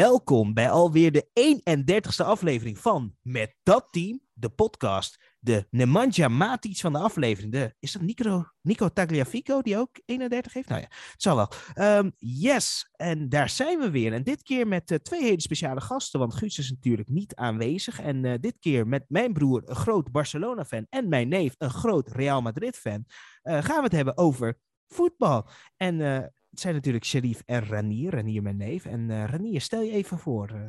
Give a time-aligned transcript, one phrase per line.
[0.00, 5.34] Welkom bij alweer de 31ste aflevering van Met dat team, de podcast.
[5.38, 7.52] De Nemanja Matic van de aflevering.
[7.52, 10.68] De, is dat Nico, Nico Tagliafico die ook 31 heeft?
[10.68, 11.48] Nou ja, het zal wel.
[11.74, 14.12] Ehm, yes, en daar zijn we weer.
[14.12, 18.00] En dit keer met uh, twee hele speciale gasten, want Guus is natuurlijk niet aanwezig.
[18.00, 22.08] En uh, dit keer met mijn broer, een groot Barcelona-fan, en mijn neef, een groot
[22.08, 23.04] Real Madrid-fan,
[23.42, 24.58] uh, gaan we het hebben over
[24.88, 25.48] voetbal.
[25.76, 28.84] En het zijn natuurlijk Sherif en Ranier, Ranier mijn neef.
[28.84, 30.50] En uh, Ranier, stel je even voor.
[30.54, 30.68] Uh.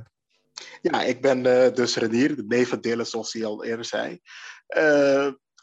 [0.82, 4.20] Ja, ik ben uh, dus Ranier, de neef van Dylan, zoals hij al eerder zei.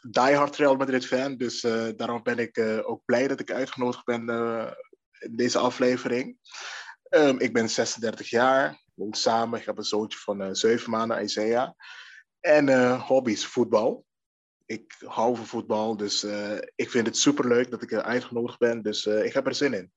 [0.09, 1.61] diehard Real Madrid fan, dus
[1.95, 4.29] daarom ben ik ook blij dat ik uitgenodigd ben
[5.19, 6.37] in deze aflevering.
[7.09, 11.71] Um, ik ben 36 jaar, woon samen, ik heb een zoontje van 7 maanden, Isaiah.
[12.39, 14.05] En hobby's voetbal
[14.69, 18.81] ik hou van voetbal, dus uh, ik vind het superleuk dat ik uitgenodigd ben.
[18.81, 19.91] Dus uh, ik heb er zin in.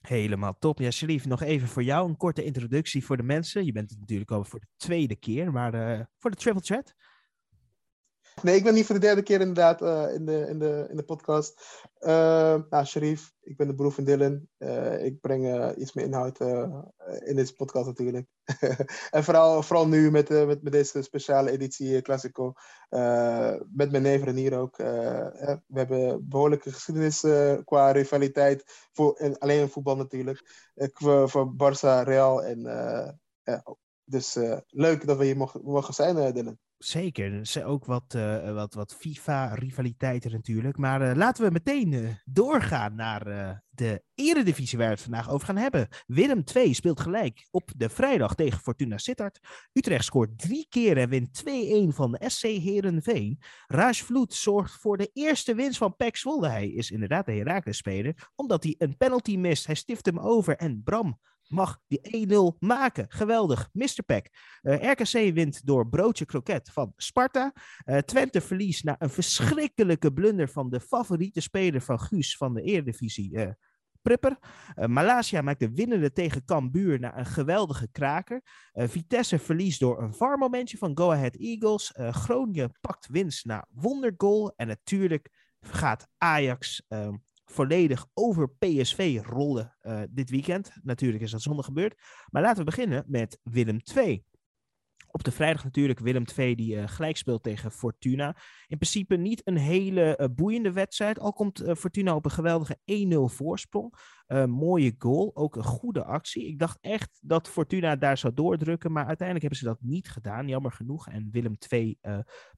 [0.00, 0.78] Helemaal top.
[0.78, 3.64] Ja, Sharif, nog even voor jou een korte introductie voor de mensen.
[3.64, 6.94] Je bent natuurlijk al voor de tweede keer, maar uh, voor de Travel Chat.
[8.42, 10.96] Nee, ik ben niet voor de derde keer inderdaad uh, in, de, in, de, in
[10.96, 11.82] de podcast.
[12.00, 12.10] Uh,
[12.70, 14.48] nou, Sharif, ik ben de broer van Dylan.
[14.58, 16.40] Uh, ik breng iets meer inhoud
[17.24, 18.26] in deze podcast natuurlijk.
[19.10, 22.52] en vooral, vooral nu met, met, met deze speciale editie Classico.
[23.70, 24.76] met mijn neef Renier ook.
[24.76, 27.20] we hebben behoorlijke geschiedenis
[27.64, 28.88] qua rivaliteit.
[28.92, 30.70] Voor, en alleen in voetbal natuurlijk.
[30.74, 32.42] voor, voor Barça, Real.
[32.42, 33.20] En,
[34.04, 36.58] dus leuk dat we hier mogen, mogen zijn, Dylan.
[36.78, 40.76] Zeker, er zijn ook wat, uh, wat, wat FIFA-rivaliteiten natuurlijk.
[40.76, 43.24] Maar uh, laten we meteen doorgaan naar
[43.68, 45.88] de eredivisie waar we het vandaag over gaan hebben.
[46.06, 49.38] Willem 2 speelt gelijk op de vrijdag tegen Fortuna Sittard.
[49.72, 51.48] Utrecht scoort drie keer en wint 2-1
[51.88, 53.40] van de SC Herenveen.
[53.66, 56.48] Raj Vloed zorgt voor de eerste winst van Pek Zwolle.
[56.48, 59.66] Hij is inderdaad de Herakles-speler, omdat hij een penalty mist.
[59.66, 63.06] Hij stift hem over en Bram mag die 1-0 maken.
[63.08, 64.02] Geweldig, Mr.
[64.06, 64.30] Peck.
[64.62, 67.52] Uh, RKC wint door broodje kroket van Sparta.
[67.84, 72.62] Uh, Twente verliest na een verschrikkelijke blunder van de favoriete speler van Guus van de
[72.62, 73.50] Eredivisie, uh,
[74.02, 74.38] Pripper.
[74.74, 78.42] Malaysia maakt de winnende tegen Cambuur na een geweldige kraker.
[78.72, 81.92] Vitesse verliest door een VAR-momentje van Go Ahead Eagles.
[81.96, 84.52] Groningen pakt winst na wondergoal.
[84.56, 87.14] En natuurlijk gaat Ajax ehm,
[87.50, 90.72] volledig over PSV rollen uh, dit weekend.
[90.82, 91.94] Natuurlijk is dat zondag gebeurd.
[92.30, 94.26] Maar laten we beginnen met Willem 2.
[95.10, 98.36] Op de vrijdag natuurlijk Willem II die uh, gelijk speelt tegen Fortuna.
[98.66, 101.18] In principe niet een hele uh, boeiende wedstrijd.
[101.18, 103.94] Al komt Fortuna op een geweldige 1-0 voorsprong.
[104.46, 106.46] mooie goal, ook een goede actie.
[106.46, 108.92] Ik dacht echt dat Fortuna daar zou doordrukken.
[108.92, 110.48] Maar uiteindelijk hebben ze dat niet gedaan.
[110.48, 111.08] Jammer genoeg.
[111.08, 111.98] En Willem II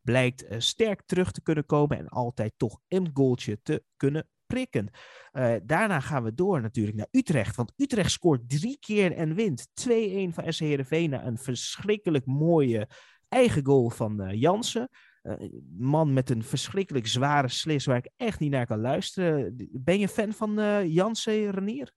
[0.02, 1.98] blijkt sterk terug te kunnen komen.
[1.98, 4.90] En altijd toch een goaltje te kunnen prikken.
[5.32, 7.56] Uh, daarna gaan we door natuurlijk naar Utrecht.
[7.56, 9.84] Want Utrecht scoort drie keer en wint 2-1
[10.34, 11.12] van SC Heerenveen.
[11.12, 12.88] Een verschrikkelijk mooie
[13.28, 14.88] eigen goal van uh, Jansen.
[15.22, 15.34] Uh,
[15.78, 19.68] man met een verschrikkelijk zware slis waar ik echt niet naar kan luisteren.
[19.72, 21.92] Ben je fan van Jansen, Renier?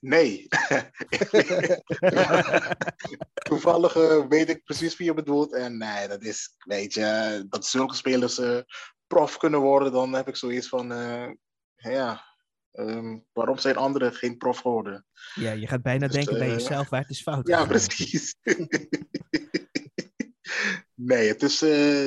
[0.00, 0.48] Nee.
[3.48, 3.94] Toevallig
[4.28, 5.54] weet ik precies wie je bedoelt.
[5.54, 8.40] En nee, dat is, weet je, dat zulke spelers
[9.10, 11.30] prof kunnen worden, dan heb ik zoiets van, uh,
[11.74, 12.24] ja,
[12.72, 15.06] um, waarom zijn anderen geen prof geworden?
[15.34, 17.48] Ja, je gaat bijna dus, denken bij jezelf, waar het is fout.
[17.48, 18.36] Ja, precies.
[21.10, 21.60] nee, het is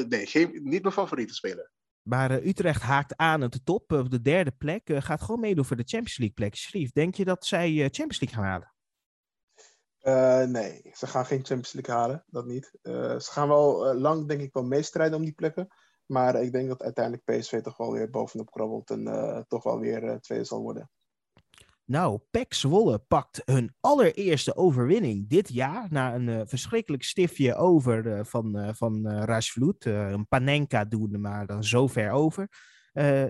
[0.08, 1.72] nee, geen, niet mijn favoriete speler.
[2.02, 4.90] Maar uh, Utrecht haakt aan op de top, op de derde plek.
[4.90, 6.56] Uh, gaat gewoon meedoen voor de Champions League plek.
[6.56, 8.72] Schrief, denk je dat zij uh, Champions League gaan halen?
[10.52, 12.24] nee, ze gaan geen Champions League halen.
[12.28, 12.72] Dat niet.
[12.82, 15.68] ze gaan wel lang, denk ik, wel meestrijden om die plekken.
[16.14, 20.20] Maar ik denk dat uiteindelijk PSV toch wel weer bovenop krabbelt en toch wel weer
[20.20, 20.90] tweede zal worden.
[21.86, 25.88] Nou, PEC Zwolle pakt hun allereerste overwinning dit jaar.
[25.90, 29.86] Na een uh, verschrikkelijk stiftje over van, van Rashvloed.
[29.86, 32.48] een Panenka doen, maar dan zo ver over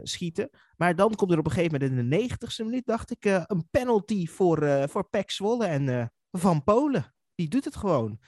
[0.04, 0.50] schieten.
[0.78, 3.68] Maar dan komt er op een gegeven moment in de negentigste minuut, dacht ik, een
[3.72, 5.66] penalty voor, voor PEC Zwolle.
[5.66, 8.20] En Van Polen, die doet het gewoon.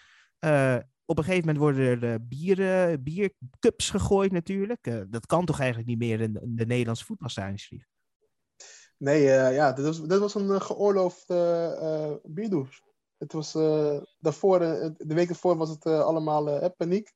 [1.05, 5.11] Op een gegeven moment worden er bieren, biercups gegooid natuurlijk.
[5.11, 7.85] dat kan toch eigenlijk niet meer in, de Nederlandse voetbalstadion,
[8.97, 12.83] Nee, uh, ja, dit was, was een geoorloofde uh, bierdoes.
[13.17, 13.51] Het was
[14.19, 14.59] daarvoor,
[14.97, 17.13] de week ervoor was het allemaal paniek.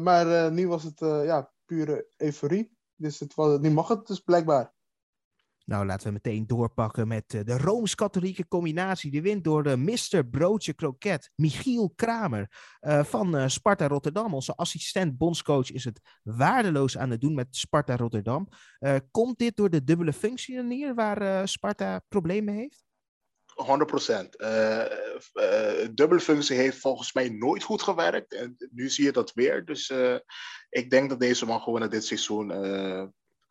[0.00, 2.76] maar nu was het ja, pure euforie.
[2.94, 4.75] Dus het was, nu mag het dus blijkbaar.
[5.66, 9.10] Nou, laten we meteen doorpakken met uh, de Rooms-Katholieke combinatie.
[9.10, 10.26] Die wint door de Mr.
[10.26, 14.34] Broodje Kroket, Michiel Kramer uh, van Sparta Rotterdam.
[14.34, 18.48] Onze assistent bondscoach is het waardeloos aan het doen met Sparta Rotterdam.
[19.10, 22.84] komt dit door de dubbele functie hier waar Sparta problemen heeft?
[23.56, 23.64] 100%.
[24.36, 24.84] Uh,
[25.34, 28.34] uh, dubbelfunctie heeft volgens mij nooit goed gewerkt.
[28.34, 29.64] En nu zie je dat weer.
[29.64, 29.92] Dus
[30.68, 32.50] ik denk dat deze man gewoon dit seizoen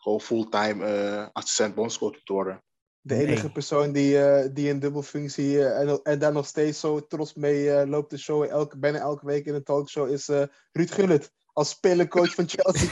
[0.05, 2.63] gewoon fulltime assistent bondscoach moet worden.
[3.01, 3.51] De enige nee.
[3.51, 7.65] persoon die, uh, die een dubbelfunctie uh, en, en daar nog steeds zo trots mee
[7.65, 10.27] uh, loopt te showen, elke, bijna elke week in een talkshow, is
[10.71, 11.31] Ruud Gullit.
[11.53, 12.89] Als spelercoach van Chelsea.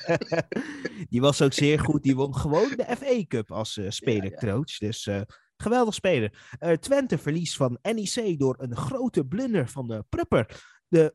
[1.10, 2.02] die was ook zeer goed.
[2.02, 4.78] Die won gewoon de FA Cup als spelercoach.
[4.78, 4.86] Ja, ja.
[4.86, 5.08] Dus
[5.56, 6.56] geweldig speler.
[6.80, 10.62] Twente verliest van NEC door een grote blunder van de Prupper.
[10.88, 11.14] De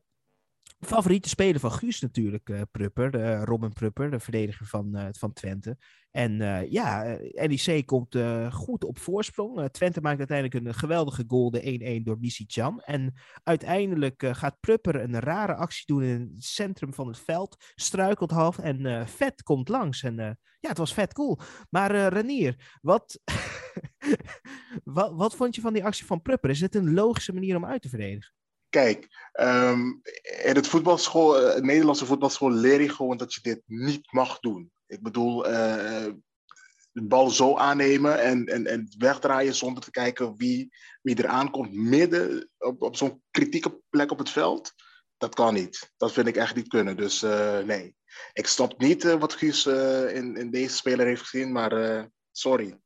[0.80, 3.14] favoriete speler van Guus natuurlijk, uh, Prupper.
[3.14, 5.76] Uh, Robin Prupper, de verdediger van, uh, van Twente.
[6.10, 8.16] En ja, NEC komt
[8.50, 9.68] goed op voorsprong.
[9.70, 12.80] Twente maakt uiteindelijk een geweldige goal, de 1-1 door Missy Chan.
[12.80, 17.56] En uiteindelijk gaat Prupper een rare actie doen in het centrum van het veld.
[17.74, 20.02] Struikelt half en Vet komt langs.
[20.02, 20.14] En
[20.60, 21.38] ja, het was vet cool.
[21.70, 23.20] Maar Renier, wat,
[24.84, 26.50] wat, wat vond je van die actie van Prupper?
[26.50, 28.32] Is het een logische manier om uit te verdedigen?
[28.70, 29.08] Kijk,
[29.40, 30.00] um,
[30.44, 34.70] in het voetbalschool, uh, Nederlandse voetbalschool leer je gewoon dat je dit niet mag doen.
[34.86, 36.06] Ik bedoel, uh,
[36.92, 41.72] de bal zo aannemen en, en, en wegdraaien zonder te kijken wie, wie er aankomt
[41.72, 44.72] midden op, op zo'n kritieke plek op het veld.
[45.16, 45.92] Dat kan niet.
[45.96, 46.96] Dat vind ik echt niet kunnen.
[46.96, 47.96] Dus uh, nee.
[48.32, 52.78] Ik snap niet wat Guus in, in deze speler heeft gezien, maar sorry.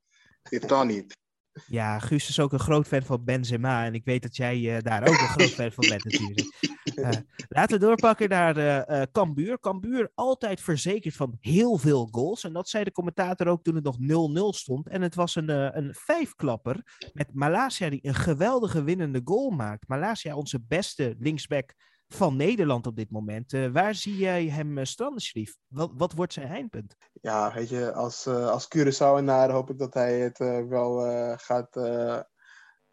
[0.42, 1.20] Dit kan niet.
[1.66, 3.84] Ja, Guus is ook een groot fan van Benzema.
[3.84, 6.72] En ik weet dat jij uh, daar ook een groot fan van bent natuurlijk.
[6.94, 7.08] Uh,
[7.48, 9.60] laten we doorpakken naar uh, Cambuur.
[9.60, 12.44] Cambuur altijd verzekerd van heel veel goals.
[12.44, 13.96] En dat zei de commentator ook toen het nog
[14.54, 14.88] 0-0 stond.
[14.88, 19.88] En het was een, een vijfklapper met Malasia die een geweldige winnende goal maakt.
[19.88, 21.74] Malasia, onze beste linksback
[22.14, 23.52] van Nederland op dit moment.
[23.52, 25.22] Uh, waar zie jij hem uh, stranden?
[25.68, 26.96] Wat, wat wordt zijn eindpunt?
[27.12, 30.38] Ja, weet je, als, uh, als Curaçao-naar hoop ik dat hij het
[30.68, 31.00] wel
[31.36, 31.80] gaat,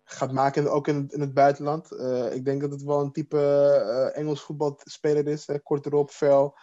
[0.03, 1.91] gaat maken, ook in, in het buitenland.
[2.33, 5.47] ik denk dat het wel een type Engels voetbalspeler is.
[5.47, 5.59] Hè?
[5.59, 6.57] Kort erop, fel,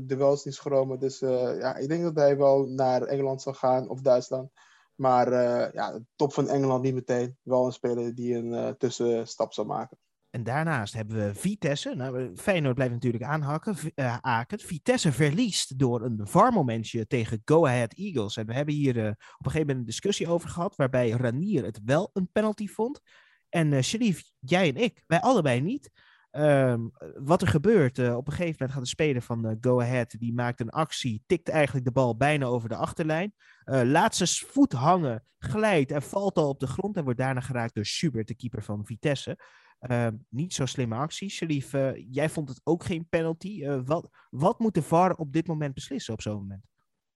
[0.00, 0.98] duels niet schromen.
[0.98, 4.50] Dus ja, ik denk dat hij wel naar Engeland zal gaan, of Duitsland.
[4.94, 5.32] Maar
[5.74, 7.38] ja, top van Engeland niet meteen.
[7.42, 9.98] Wel een speler die een tussenstap zal maken.
[10.38, 11.94] En daarnaast hebben we Vitesse.
[11.94, 13.76] Nou, Feyenoord blijft natuurlijk aanhakken.
[13.94, 18.36] Uh, Vitesse verliest door een VAR-momentje tegen Go Ahead Eagles.
[18.36, 20.76] En we hebben hier uh, op een gegeven moment een discussie over gehad.
[20.76, 23.00] Waarbij Ranier het wel een penalty vond.
[23.48, 25.90] En uh, Sharif, jij en ik, wij allebei niet.
[26.30, 30.34] Um, wat er gebeurt, op een gegeven moment gaat de speler van Go Ahead, die
[30.34, 35.24] maakt een actie, tikt eigenlijk de bal bijna over de achterlijn, laat zijn voet hangen,
[35.38, 38.62] glijdt en valt al op de grond en wordt daarna geraakt door Schubert, de keeper
[38.62, 39.38] van Vitesse.
[39.80, 41.30] Uh, niet zo slimme actie.
[41.30, 43.62] Sharif, uh, jij vond het ook geen penalty.
[43.62, 46.64] Uh, wat, wat moet de VAR op dit moment beslissen op zo'n moment?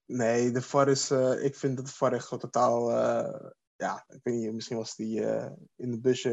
[0.05, 1.11] Nee, de VAR is...
[1.41, 2.91] ik vind dat de VAR echt totaal...
[3.75, 5.21] ja, ik weet niet, misschien was die
[5.75, 6.29] in de busje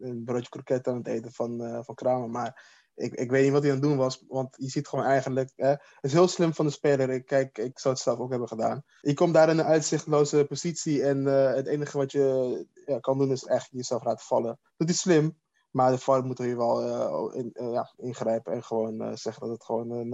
[0.00, 2.30] een broodje kroket aan het eten van, van Kramer.
[2.30, 4.24] Maar ik, ik weet niet wat hij aan het doen was.
[4.28, 5.52] Want je ziet gewoon eigenlijk...
[5.56, 7.10] het is heel slim van de speler.
[7.10, 8.82] Ik, kijk, ik zou het zelf ook hebben gedaan.
[9.00, 11.02] Je komt daar in een uitzichtloze positie.
[11.02, 14.58] En het enige wat je ja, kan doen is echt jezelf laten vallen.
[14.76, 15.38] Dat is slim.
[15.70, 19.42] Maar de VAR moet er hier wel uh, in, uh, ja, ingrijpen en gewoon zeggen
[19.42, 20.12] dat het gewoon een,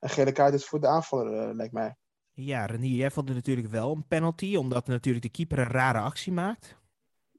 [0.00, 1.96] een gele kaart is voor de aanvaller, lijkt mij.
[2.32, 5.98] Ja, Renier, jij vond het natuurlijk wel een penalty, omdat natuurlijk de keeper een rare
[5.98, 6.77] actie maakt.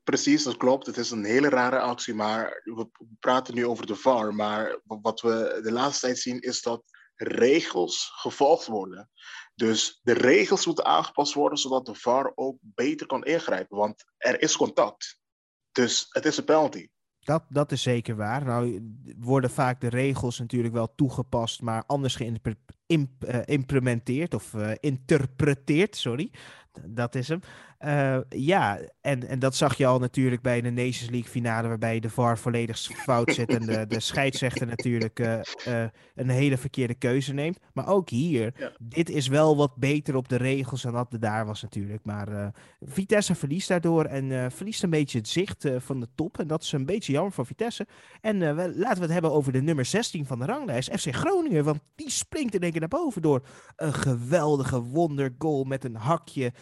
[0.09, 0.85] Precies, dat klopt.
[0.85, 2.89] Het is een hele rare actie, maar we
[3.19, 4.35] praten nu over de VAR.
[4.35, 6.83] Maar wat we de laatste tijd zien is dat
[7.15, 9.09] regels gevolgd worden.
[9.55, 13.77] Dus de regels moeten aangepast worden, zodat de VAR ook beter kan ingrijpen.
[13.77, 15.19] Want er is contact.
[15.71, 16.87] Dus het is een penalty.
[17.19, 18.45] Dat, dat is zeker waar.
[18.45, 26.31] Nou worden vaak de regels natuurlijk wel toegepast, maar anders geïmplementeerd of uh, interpreteerd, sorry.
[26.85, 27.39] Dat is hem.
[27.85, 31.99] Uh, ja, en, en dat zag je al natuurlijk bij de Nations League finale, waarbij
[31.99, 35.83] de VAR volledig fout zit en de, de scheidsrechter natuurlijk uh, uh,
[36.15, 37.59] een hele verkeerde keuze neemt.
[37.73, 38.71] Maar ook hier, ja.
[38.79, 42.05] dit is wel wat beter op de regels dan dat er daar was natuurlijk.
[42.05, 46.39] Maar Vitesse verliest daardoor en verliest een beetje het zicht van de top.
[46.39, 47.87] En dat is een beetje jammer voor Vitesse.
[48.21, 51.63] En we, laten we het hebben over de nummer 16 van de ranglijst, FC Groningen.
[51.63, 53.45] Want die springt in één keer naar boven door
[53.75, 56.53] een geweldige wondergoal met een hakje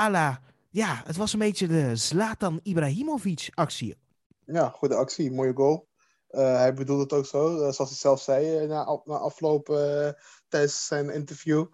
[0.00, 0.40] à la
[0.74, 3.96] ja, het was een beetje de Zlatan Ibrahimovic actie.
[4.44, 5.88] Ja, goede actie, mooie goal.
[6.30, 9.66] Uh, hij bedoelde het ook zo, uh, zoals hij zelf zei uh, na, na, afloop
[10.48, 11.66] tijdens zijn interview.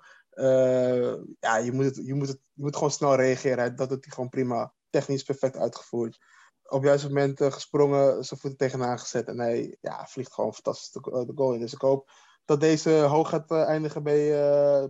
[1.41, 3.77] ja, je moet, het, je, moet het, je moet gewoon snel reageren.
[3.77, 4.73] Dat doet hij gewoon prima.
[4.91, 6.19] Technisch perfect uitgevoerd.
[6.63, 9.29] Op het juiste moment gesprongen, zijn voeten tegenaan gezet.
[9.29, 11.61] En hij ja, vliegt gewoon fantastisch de, de goal in.
[11.61, 12.11] Dus ik hoop
[12.45, 14.29] dat deze hoog gaat eindigen bij,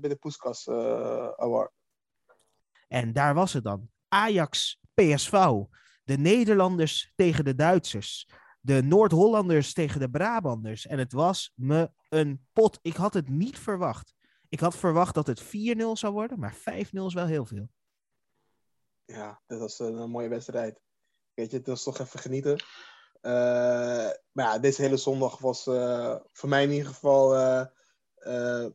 [0.01, 0.69] bij de Poeskas
[1.37, 1.71] Award.
[2.89, 5.33] En daar was het dan Ajax PSV.
[6.05, 8.29] De Nederlanders tegen de Duitsers.
[8.61, 10.87] De Noord-Hollanders tegen de Brabanders.
[10.87, 12.79] En het was me een pot.
[12.83, 14.15] Ik had het niet verwacht.
[14.49, 15.47] Ik had verwacht dat het 4-0
[15.93, 17.69] zou worden, maar 5-0 is wel heel veel.
[19.05, 20.81] Ja, dat was een, mooie wedstrijd.
[21.35, 22.53] Weet je, het was toch even genieten.
[23.23, 23.33] Uh,
[24.33, 27.35] maar ja, deze hele zondag was uh, voor mij in ieder geval.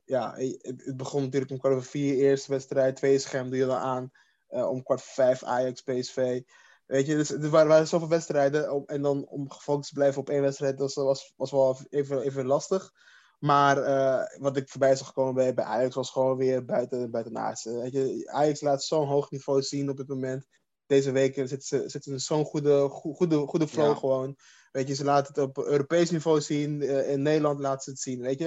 [0.06, 3.78] Ja, het, begon natuurlijk om kwart over vier, eerste wedstrijd, tweede scherm doe je dan
[3.78, 4.12] aan.
[4.48, 6.42] Om kwart voor vijf Ajax, PSV.
[6.86, 8.86] Weet je, dus er waren, waren zoveel wedstrijden.
[8.86, 12.46] en dan om gefocust te blijven op één wedstrijd, dat was, was wel even, even
[12.46, 12.92] lastig.
[13.40, 17.64] Maar uh, wat ik voorbij zag komen bij, bij Ajax was gewoon weer buiten, buitenaards.
[17.64, 20.48] Weet je, Ajax laat zo'n hoog niveau zien op dit moment.
[20.86, 23.96] Deze weken zitten ze, zitten in zo'n goede, goede, goede flow ja.
[23.96, 24.36] gewoon.
[24.72, 26.82] Weet je, ze laten het op Europees niveau zien.
[26.82, 28.22] In Nederland laten ze het zien.
[28.22, 28.46] Weet je,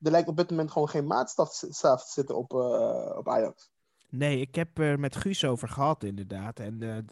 [0.00, 3.70] er lijkt op dit moment gewoon geen maatstaf te zitten op, uh, op Ajax.
[4.08, 6.60] Nee, ik heb er met Guus over gehad inderdaad.
[6.60, 7.04] En de,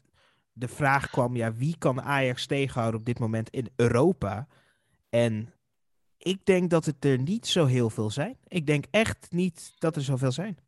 [0.52, 4.46] de vraag kwam, ja, wie kan Ajax tegenhouden op dit moment in Europa?
[5.08, 5.54] En
[6.16, 8.38] ik denk dat het er niet zo heel veel zijn.
[8.48, 10.58] Ik denk echt niet dat er zoveel zijn.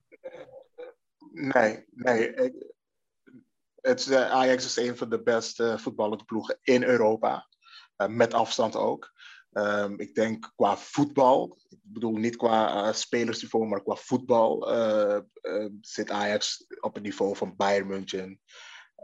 [1.32, 2.34] Nee, nee.
[3.80, 7.48] Het, uh, Ajax is een van de beste voetballende ploegen in Europa.
[7.96, 9.12] Uh, met afstand ook.
[9.52, 14.68] Um, ik denk qua voetbal, ik bedoel niet qua uh, spelersniveau, maar qua voetbal
[15.80, 18.40] zit Ajax op het niveau van Bayern München,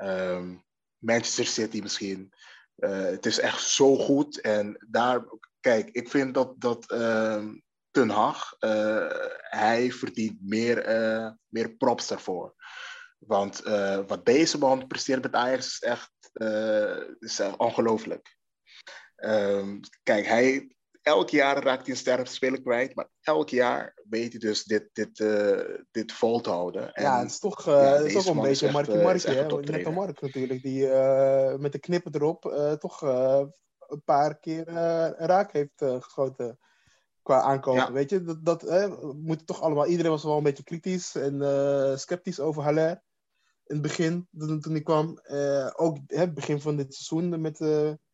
[0.03, 0.65] um,
[0.99, 2.33] Manchester City misschien.
[2.77, 5.25] het is echt zo goed en daar
[5.61, 7.45] kijk, ik vind dat, dat uh,
[7.91, 8.57] Ten Hag,
[9.41, 10.77] hij verdient meer,
[11.49, 12.55] meer props daarvoor.
[13.27, 16.13] Want eh, wat deze man presteert met Ajax is echt,
[17.19, 18.37] is echt ongelooflijk.
[19.17, 24.31] Um, kijk, hij, elk jaar raakt hij een sterke speler kwijt, maar elk jaar weet
[24.31, 25.25] hij dus dit, dit,
[25.91, 26.93] dit vol te houden.
[26.93, 29.47] En, ja, het is toch, ja, het is toch een beetje Markie Markie, hè?
[29.47, 30.87] Net Mark natuurlijk, die
[31.59, 33.03] met de knippen erop toch
[33.93, 36.59] een paar keer uh, raak heeft uh, geschoten
[37.23, 37.93] qua aankopen.
[37.93, 39.87] Weet je, dat, dat we moeten toch allemaal.
[39.87, 43.03] Iedereen was wel een beetje kritisch en uh, sceptisch over Haller.
[43.67, 45.21] In het begin, toen, toen hij kwam.
[45.75, 47.59] ook het begin van dit seizoen met,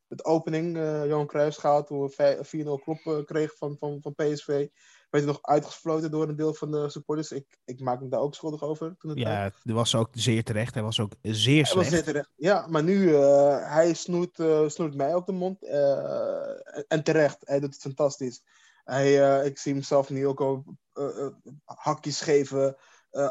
[0.09, 0.77] de opening.
[1.07, 4.69] Johan Cruijff gehaald toen we 4-0 klop kregen van, van, van PSV
[5.11, 7.33] werd nog uitgesloten door een deel van de supporters.
[7.33, 8.95] Ik, ik maak me daar ook schuldig over.
[8.99, 10.75] Toen het ja, dat was ook zeer terecht.
[10.75, 11.73] Hij was ook zeer slecht.
[11.73, 12.31] Hij was zeer terecht.
[12.37, 15.63] Ja, maar nu, uh, hij snoert, uh, snoert mij op de mond.
[15.63, 18.43] Uh, en terecht, hij doet het fantastisch.
[18.85, 20.65] Hij, ik zie hem zelf nu ook al
[21.65, 22.77] hakjes geven,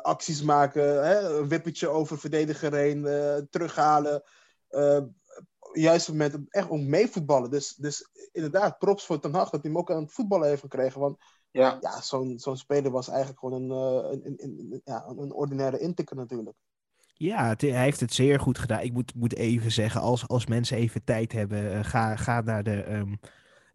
[0.02, 1.38] acties maken, hè?
[1.38, 3.02] een wippetje over verdediger heen,
[3.50, 4.24] terughalen.
[5.70, 7.50] Op het moment echt om meevoetballen.
[7.50, 10.62] Dus, dus inderdaad, props voor Ten Hag dat hij hem ook aan het voetballen heeft
[10.62, 11.00] gekregen.
[11.00, 11.18] Want
[11.52, 15.80] ja, ja zo'n zo'n speler was eigenlijk gewoon een, uh, een, een, ja, een ordinaire
[15.80, 16.56] intikker natuurlijk.
[17.14, 18.82] Ja, het, hij heeft het zeer goed gedaan.
[18.82, 22.64] Ik moet, moet even zeggen, als, als mensen even tijd hebben, uh, ga, ga naar
[22.64, 23.20] de, um,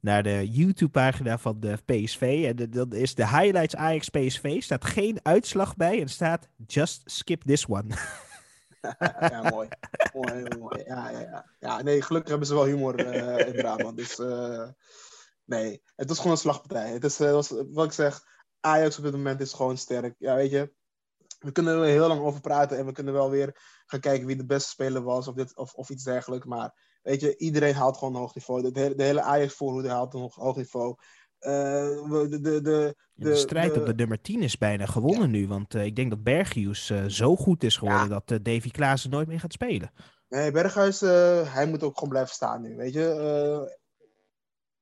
[0.00, 2.44] naar de YouTube-pagina van de PSV.
[2.46, 4.62] En dan is de highlights Ajax PSV.
[4.62, 7.86] staat geen uitslag bij en staat just skip this one.
[9.34, 9.68] ja, mooi.
[10.14, 10.82] mooi, mooi.
[10.84, 11.50] Ja, ja, ja.
[11.58, 13.96] ja, nee, gelukkig hebben ze wel humor uh, in Brabant.
[13.96, 14.18] Dus
[15.44, 16.90] Nee, het was gewoon een slagpartij.
[16.90, 18.24] Het is, uh, was, wat ik zeg,
[18.60, 20.14] Ajax op dit moment is gewoon sterk.
[20.18, 20.72] Ja, weet je,
[21.38, 24.36] we kunnen er heel lang over praten en we kunnen wel weer gaan kijken wie
[24.36, 26.46] de beste speler was of, dit, of, of iets dergelijks.
[26.46, 28.72] Maar weet je, iedereen haalt gewoon een hoog niveau.
[28.72, 30.96] De, hele, de hele Ajax-voorhoede haalt een hoog niveau.
[31.44, 35.48] Uh, de, de, de, de, de, strijd op de nummer 10 is bijna gewonnen nu.
[35.48, 38.22] Want uh, ik denk dat Berghuis uh, zo goed is geworden ja.
[38.24, 39.92] dat Davy Klaassen nooit meer gaat spelen.
[40.28, 42.76] Nee, Berghuis, hij moet ook gewoon blijven staan nu.
[42.76, 43.70] Weet je,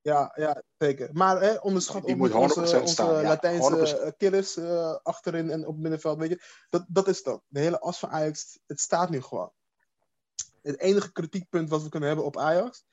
[0.02, 1.10] ja, ja zeker.
[1.12, 5.82] Maar hè, onderschat ook onze, onze staan, Latijnse ja, killers uh, achterin en op het
[5.82, 6.18] middenveld.
[6.18, 7.42] Weet je, dat, dat is het ook.
[7.48, 9.52] De hele as van Ajax, het staat nu gewoon.
[10.62, 12.84] Het enige kritiekpunt wat we kunnen hebben op Ajax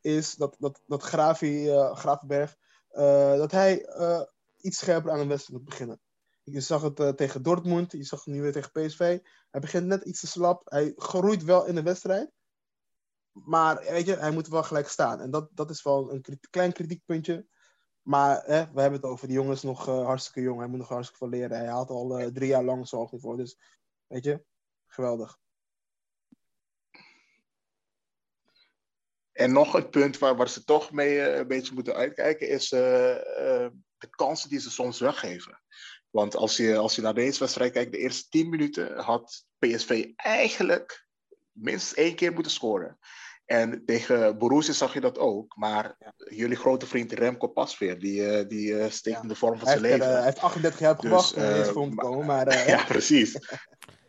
[0.00, 2.56] is dat, dat, dat Gravi, uh, Gravenberg, uh,
[3.36, 3.86] dat hij
[4.60, 6.00] iets scherper aan een wedstrijd moet beginnen.
[6.42, 9.18] Je zag het tegen Dortmund, je zag het nu weer tegen PSV.
[9.50, 10.62] Hij begint net iets te slap.
[10.64, 12.30] Hij groeit wel in de wedstrijd.
[13.32, 15.20] Maar weet je, hij moet wel gelijk staan.
[15.20, 17.46] En dat, dat is wel een klein kritiekpuntje.
[18.02, 20.58] Maar we hebben het over die jongens nog uh, hartstikke jong.
[20.58, 21.58] Hij moet nog hartstikke veel leren.
[21.58, 23.36] Hij haalt al drie jaar lang zo hoog voor.
[23.36, 23.58] Dus
[24.06, 24.44] weet je,
[24.86, 25.38] geweldig.
[29.40, 32.68] En nog een punt waar, waar ze toch mee uh, een beetje moeten uitkijken, is
[32.68, 35.62] de kansen die ze soms weggeven.
[36.10, 40.06] Want als je, als je naar deze wedstrijd kijkt, de eerste tien minuten had PSV
[40.16, 41.06] eigenlijk
[41.52, 42.98] minstens één keer moeten scoren.
[43.44, 45.56] En tegen Borussia zag je dat ook.
[45.56, 49.22] Maar jullie grote vriend Remco Pasveer, die, die steekt ja.
[49.22, 50.12] in de vorm van zijn leven.
[50.12, 52.26] Hij heeft 38 jaar dus, gewacht om deze vorm te komen.
[52.26, 53.38] Maar, ja, precies.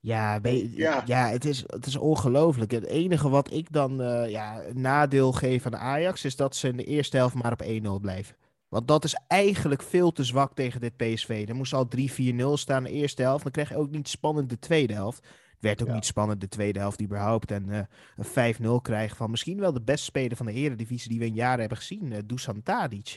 [0.00, 1.02] Ja, je- Ja.
[1.06, 1.28] ja.
[1.28, 2.70] het is, het is ongelooflijk.
[2.70, 6.76] Het enige wat ik dan eh, ja, nadeel geef aan Ajax is dat ze in
[6.76, 8.36] de eerste helft maar op 1-0 blijven.
[8.68, 11.44] Want dat is eigenlijk veel te zwak tegen dit PSV.
[11.48, 13.42] Er moest al 3-4-0 staan in de eerste helft.
[13.42, 15.18] Dan krijg je ook niet spannend de tweede helft.
[15.50, 15.94] Het werd ook Ja.
[15.94, 17.50] niet spannend de tweede helft überhaupt.
[17.50, 17.80] En eh,
[18.16, 21.34] een 5-0 krijgen van misschien wel de beste speler van de eredivisie die we in
[21.34, 22.12] jaren hebben gezien.
[22.12, 23.16] eh Dusan Tadic.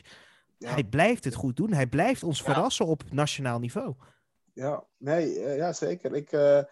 [0.58, 0.70] Ja.
[0.70, 1.72] Hij blijft het goed doen.
[1.72, 3.94] Hij blijft ons verrassen op nationaal niveau.
[4.54, 6.14] Ja, nee, eh, ja, zeker.
[6.14, 6.62] Ik, eh,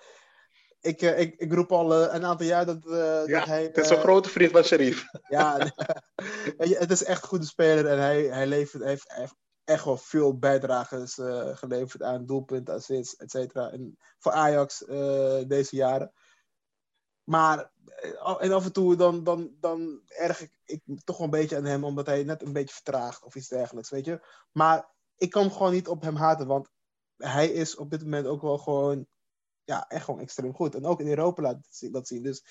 [0.81, 3.63] ik, eh, ik, ik roep al een aantal jaar dat, Ja, dat hij...
[3.63, 5.05] het is een grote vriend van Sharif.
[5.29, 5.73] Ja,
[6.57, 9.97] het is echt een goede speler en hij, hij, levert, heeft, hij heeft echt wel
[9.97, 11.15] veel bijdrages
[11.55, 13.71] geleverd aan doelpunten, assists, et cetera.
[13.71, 14.79] En voor Ajax
[15.47, 16.13] deze jaren.
[17.25, 17.71] Maar
[18.39, 21.65] en af en toe dan, dan, dan erg ik, ik toch wel een beetje aan
[21.65, 24.27] hem, omdat hij net een beetje vertraagt of iets dergelijks, weet je.
[24.53, 26.71] Maar ik kan gewoon niet op hem haten, want
[27.17, 29.07] hij is op dit moment ook wel gewoon,
[29.65, 30.75] ja, echt gewoon extreem goed.
[30.75, 32.23] En ook in Europa laat dat zien.
[32.23, 32.45] Dus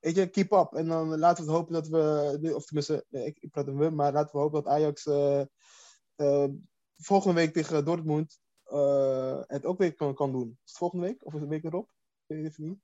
[0.00, 0.72] weet je, keep up.
[0.72, 4.32] En dan laten we hopen dat we, of tenminste, ik, praat hem we, maar laten
[4.32, 5.40] we hopen dat Ajax eh,
[6.16, 6.48] eh,
[6.96, 10.58] volgende week tegen Dortmund eh, het ook weer kan, kan doen.
[10.64, 11.90] Volgende week of de week erop?
[12.26, 12.78] Ik weet het niet.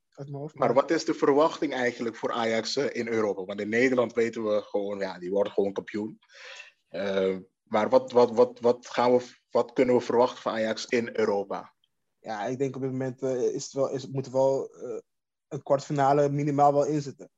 [0.54, 3.44] Maar wat is de verwachting eigenlijk voor Ajax in Europa?
[3.44, 6.18] Want in Nederland weten we gewoon, ja, die worden gewoon kampioen.
[7.72, 11.74] Maar wat, wat, wat, wat, gaan we, wat kunnen we verwachten van Ajax in Europa?
[12.18, 14.98] Ja, ik denk op dit moment eh, is het wel, is, moet er wel eh,
[15.48, 17.30] een kwartfinale minimaal wel inzitten.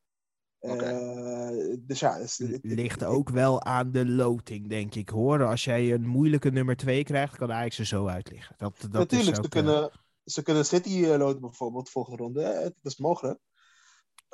[0.58, 0.84] Oké.
[0.84, 5.08] Eh, dus ja, dus, ligt ook wel aan de loting, denk ik.
[5.08, 8.54] Hoor, als jij een moeilijke nummer 2 krijgt, kan Ajax er zo uit liggen.
[8.58, 9.90] Dat, dat Natuurlijk, is ze, ook, kunnen,
[10.24, 12.42] ze kunnen City loten bijvoorbeeld volgende ronde.
[12.62, 13.38] Dat is mogelijk.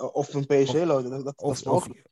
[0.01, 1.63] Eh, Of een PSG Of- loten, dat, of,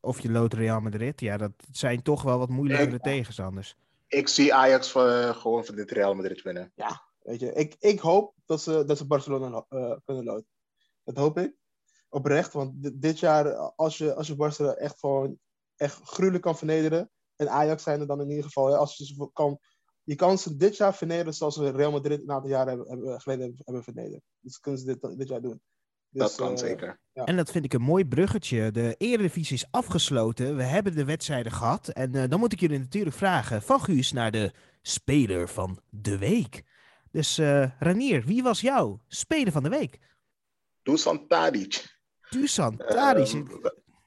[0.00, 1.20] of, je loodt Real Madrid.
[1.20, 2.98] Ja, dat zijn toch wel wat moeilijkere Ja.
[2.98, 3.76] tegenstanders.
[4.06, 6.72] Ik zie Ajax eh, gewoon van dit Real Madrid winnen.
[7.18, 10.46] Weet je, ik, ik hoop dat ze, dat ze Barcelona lo- eh, kunnen loten.
[11.04, 11.56] Dat hoop ik.
[12.08, 15.38] Oprecht, want di- dit jaar, als je, als je Barcelona echt gewoon
[15.76, 19.04] echt gruwelijk kan vernederen, en Ajax zijn er dan in ieder geval, hè, als je
[19.06, 19.58] ze kan,
[20.02, 23.20] je kan ze dit jaar vernederen zoals we Real Madrid een aantal jaren hebben, hebben,
[23.20, 24.22] geleden hebben, hebben vernederd.
[24.40, 25.60] Dus kunnen ze dit, dit jaar doen.
[26.10, 27.00] Dus, dat kan eh, zeker.
[27.12, 27.24] Ja.
[27.24, 28.70] En dat vind ik een mooi bruggetje.
[28.70, 30.56] De Eredivisie is afgesloten.
[30.56, 31.88] We hebben de wedstrijden gehad.
[31.88, 36.18] En eh, dan moet ik jullie natuurlijk vragen van Guus naar de speler van de
[36.18, 36.62] week.
[37.10, 39.98] Dus eh Ranier, wie was jouw speler van de week?
[40.82, 41.96] Dusan Tadic.
[42.30, 43.32] Dusan Tadic.
[43.32, 43.46] Ehm,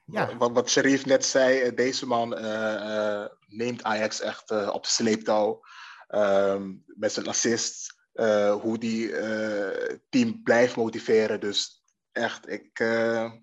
[0.06, 0.38] ja.
[0.38, 5.62] Wat, wat Sharif net zei, deze man eh, eh, neemt Ajax echt eh, op sleeptouw.
[6.08, 8.00] Ehm, met zijn assist.
[8.12, 11.40] eh, hoe die eh, team blijft motiveren.
[11.40, 11.81] Dus
[12.12, 13.34] echt, ik, eh,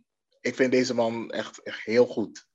[0.41, 2.47] ik vind deze man echt, echt heel goed.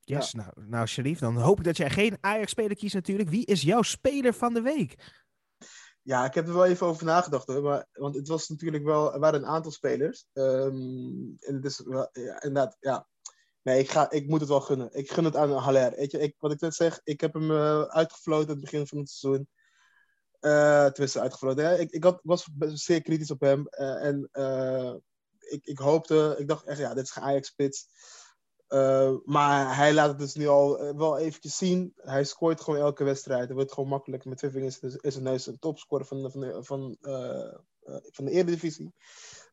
[0.00, 3.28] Yes, nou, nou Sharif, dan hoop ik dat jij geen Ajax-speler kiest natuurlijk.
[3.28, 5.22] Wie is jouw speler van de week?
[6.02, 7.62] Ja, ik heb er wel even over nagedacht hoor.
[7.62, 10.26] Maar, want het was natuurlijk wel, er waren een aantal spelers.
[10.32, 10.74] Ehm,
[11.38, 13.06] en het is wel, ja, inderdaad, ja.
[13.62, 14.88] Nee, ik, ga, ik moet het wel gunnen.
[14.92, 15.94] Ik gun het aan Haller.
[15.96, 18.86] Weet je, ik, wat ik net zeg, ik heb hem eh, uitgefloten aan het begin
[18.86, 19.48] van het seizoen.
[20.44, 21.64] Eh tenminste, uitgefloten.
[21.64, 21.78] Hè?
[21.78, 23.66] Ik, ik had, was zeer kritisch op hem.
[23.68, 24.94] eh, en eh,
[25.38, 27.86] ik, ik hoopte, ik dacht echt, ja, dit is Ajax-spits.
[28.66, 31.92] Eh, maar hij laat het dus nu al eh, wel eventjes zien.
[31.96, 33.46] Hij scoort gewoon elke wedstrijd.
[33.46, 36.30] Hij wordt gewoon makkelijk met twee vingers in in zijn neus een topscorer van de,
[36.30, 38.94] van de, van, eh, eh, de Eredivisie.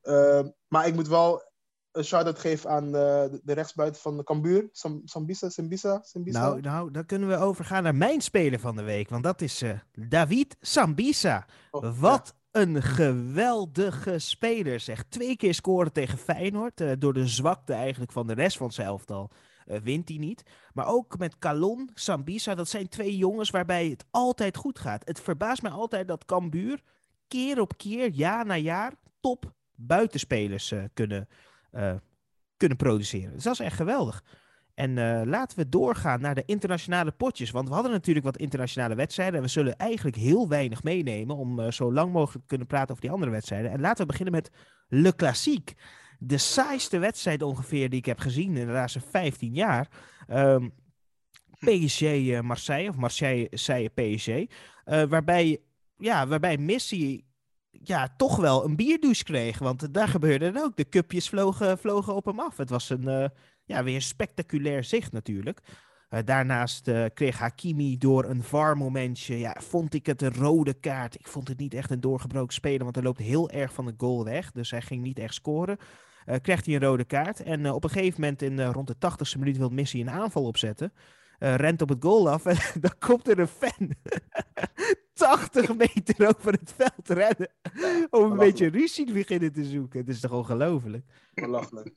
[0.02, 1.51] Eh, maar ik moet wel
[1.92, 4.70] een shout-out geven aan de, de rechtsbuiten van de Cambuur.
[4.72, 6.40] Sam, Sambisa, Sambisa, Sambisa.
[6.40, 9.10] Nou, nou, dan kunnen we overgaan naar mijn speler van de week.
[9.10, 11.46] Want dat is eh, David Sambisa.
[11.72, 14.80] Oh, Wat een geweldige speler.
[14.80, 16.82] Zeg, twee keer scoren tegen Feyenoord.
[16.82, 19.30] eh, door de zwakte eigenlijk van de rest van zijn elftal
[19.66, 20.44] eh, wint hij niet.
[20.74, 22.56] Maar ook met Calon, Sambisa.
[22.56, 25.08] Dat zijn twee jongens waarbij het altijd goed gaat.
[25.08, 26.82] Het verbaast mij altijd dat Cambuur
[27.28, 31.28] keer op keer, jaar na jaar, top buitenspelers kunnen,
[31.72, 31.94] eh,
[32.58, 33.34] kunnen produceren.
[33.34, 34.24] Dus dat is echt geweldig.
[34.74, 37.52] En eh, laten we doorgaan naar de internationale potjes.
[37.52, 39.36] Want we hadden natuurlijk wat internationale wedstrijden.
[39.36, 42.90] En we zullen eigenlijk heel weinig meenemen om eh, zo lang mogelijk te kunnen praten
[42.90, 43.72] over die andere wedstrijden.
[43.72, 44.52] En laten we beginnen met
[44.88, 45.76] Le Classique.
[46.20, 49.88] De saaiste wedstrijd ongeveer die ik heb gezien in de laatste 15 jaar.
[50.28, 50.70] Ehm,
[51.60, 52.02] PSG
[52.42, 54.54] Marseille, of Marseille PSG.
[54.86, 55.62] waarbij,
[55.98, 57.24] ja, waarbij Messi
[57.72, 59.60] ja, toch wel een bierdouche kreeg.
[59.60, 60.76] Want daar gebeurde het ook.
[60.76, 62.58] De cupjes vlogen, vlogen op hem af.
[62.58, 63.30] Het was een eh,
[63.66, 65.60] ja, weer spectaculair zicht natuurlijk.
[66.10, 69.38] Eh, daarnaast eh, kreeg Hakimi door een VAR-momentje.
[69.40, 71.16] Ja, vond ik het een rode kaart.
[71.16, 73.94] Ik vond het niet echt een doorgebroken speler, want hij loopt heel erg van de
[73.98, 74.52] goal weg.
[74.52, 75.78] Dus hij ging niet echt scoren.
[76.26, 77.44] Eh krijgt hij een rode kaart.
[77.44, 80.10] En eh, op een gegeven moment, in eh, rond de 80ste minuut, wil Messi een
[80.10, 80.94] aanval opzetten.
[81.40, 83.90] Eh, rent op het goal af en dan komt er een fan.
[85.22, 87.50] 80 meter over het veld rennen.
[88.10, 90.00] om een beetje ruzie te beginnen te zoeken.
[90.00, 91.06] Het is toch ongelooflijk?
[91.34, 91.94] Belachelijk.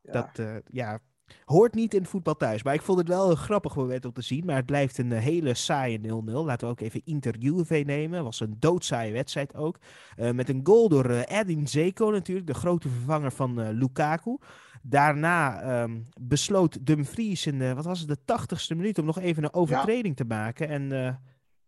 [0.00, 0.12] Ja.
[0.12, 1.00] Dat, uh, ja,
[1.44, 2.62] hoort niet in het voetbal thuis.
[2.62, 4.44] Maar ik vond het wel een grappig moment om te zien.
[4.44, 6.04] Maar het blijft een hele saaie 0-0.
[6.24, 8.24] Laten we ook even Inter Juve nemen.
[8.24, 9.78] was een doodzaaie wedstrijd ook.
[10.16, 12.46] Uh, met een goal door uh, Edin Zeko natuurlijk.
[12.46, 14.38] De grote vervanger van Lukaku.
[14.82, 19.44] Daarna um, besloot Dumfries in de, wat was het, de tachtigste minuut om nog even
[19.44, 20.68] een overtreding te maken.
[20.68, 21.18] En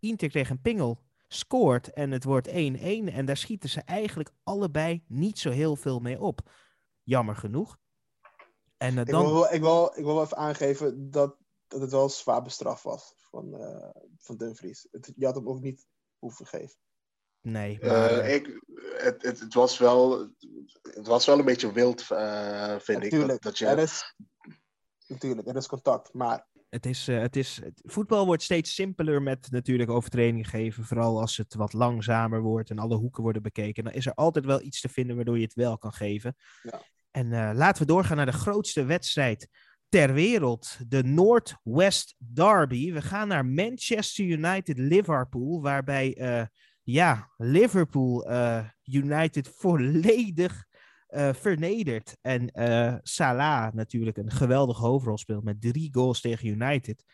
[0.06, 2.52] Inter kreeg een pingel, scoort en het wordt 1-1.
[2.52, 6.40] En daar schieten ze eigenlijk allebei niet zo heel veel mee op.
[7.02, 7.78] Jammer genoeg.
[8.76, 9.22] En, uh, dan...
[9.24, 13.14] ik, wil, ik, wil, ik wil even aangeven dat, dat het wel zwaar bestraft was
[13.16, 14.88] van, uh, van Dumfries.
[14.90, 15.86] Het, je had hem ook niet
[16.18, 16.76] hoeven geven.
[17.40, 17.78] Nee.
[17.80, 18.12] Maar...
[18.12, 18.60] Uh, ik,
[18.96, 20.30] het, het, het, was wel,
[20.82, 23.42] het was wel een beetje wild, uh, vind natuurlijk, ik.
[23.42, 23.66] Dat, je...
[23.66, 24.14] er is,
[25.06, 26.46] natuurlijk, er is contact, maar...
[26.76, 30.84] Het is, uh, het is, het, voetbal wordt steeds simpeler met natuurlijk overtredingen geven.
[30.84, 33.84] Vooral als het wat langzamer wordt en alle hoeken worden bekeken.
[33.84, 36.36] Dan is er altijd wel iets te vinden waardoor je het wel kan geven.
[36.62, 36.82] Ja.
[37.10, 39.48] En laten we doorgaan naar de grootste wedstrijd
[39.88, 40.76] ter wereld.
[40.88, 42.92] De Northwest Derby.
[42.92, 45.62] We gaan naar Manchester United-Liverpool.
[45.62, 46.16] Waarbij
[46.82, 48.30] ja, Liverpool
[48.82, 50.66] United volledig
[51.10, 52.16] uh, vernederd.
[52.20, 57.04] En uh, Salah natuurlijk een geweldige hoofdrol speelt met drie goals tegen United.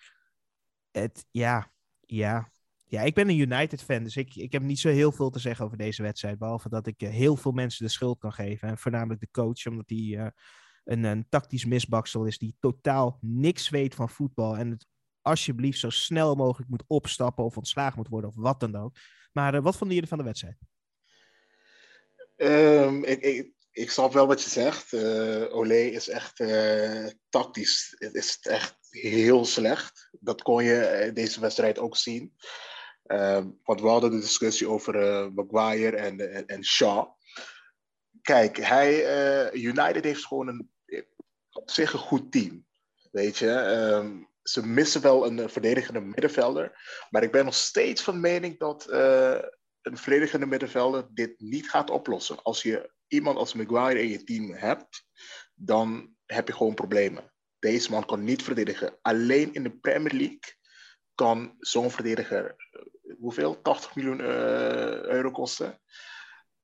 [0.91, 2.51] Het, ja, ja.
[2.85, 5.65] Ja, ik ben een United-fan, dus ik, ik heb niet zo heel veel te zeggen
[5.65, 6.39] over deze wedstrijd.
[6.39, 8.69] Behalve dat ik heel veel mensen de schuld kan geven.
[8.69, 10.33] En voornamelijk de coach, omdat hij
[10.85, 14.57] een, een tactisch misbaksel is die totaal niks weet van voetbal.
[14.57, 14.87] En het
[15.21, 18.97] alsjeblieft zo snel mogelijk moet opstappen of ontslagen moet worden of wat dan ook.
[19.33, 20.57] Maar wat vonden jullie van de wedstrijd?
[22.37, 24.93] Um, ik, ik, ik snap wel wat je zegt.
[24.93, 27.95] Uh, Olé is echt uh, tactisch.
[27.99, 30.09] Het is echt heel slecht.
[30.21, 32.35] Dat kon je deze wedstrijd ook zien.
[33.07, 34.95] Uh, want we hadden de discussie over
[35.33, 37.07] Maguire en, en, Shaw.
[38.23, 40.71] Kijk, hij, United heeft gewoon een,
[41.51, 42.67] op zich een goed team.
[43.11, 46.73] Weet je, um, ze missen wel een verdedigende middenvelder.
[47.11, 48.87] Maar ik ben nog steeds van mening dat
[49.83, 52.43] een verdedigende middenvelder dit niet gaat oplossen.
[52.43, 55.05] Als je iemand als Maguire in je team hebt,
[55.55, 57.33] dan heb je gewoon problemen.
[57.59, 58.99] Deze man kan niet verdedigen.
[59.01, 60.55] Alleen in de Premier League
[61.15, 63.63] kan zo'n verdediger uh, hoeveel?
[63.63, 65.81] 80 miljoen uh, euro kosten.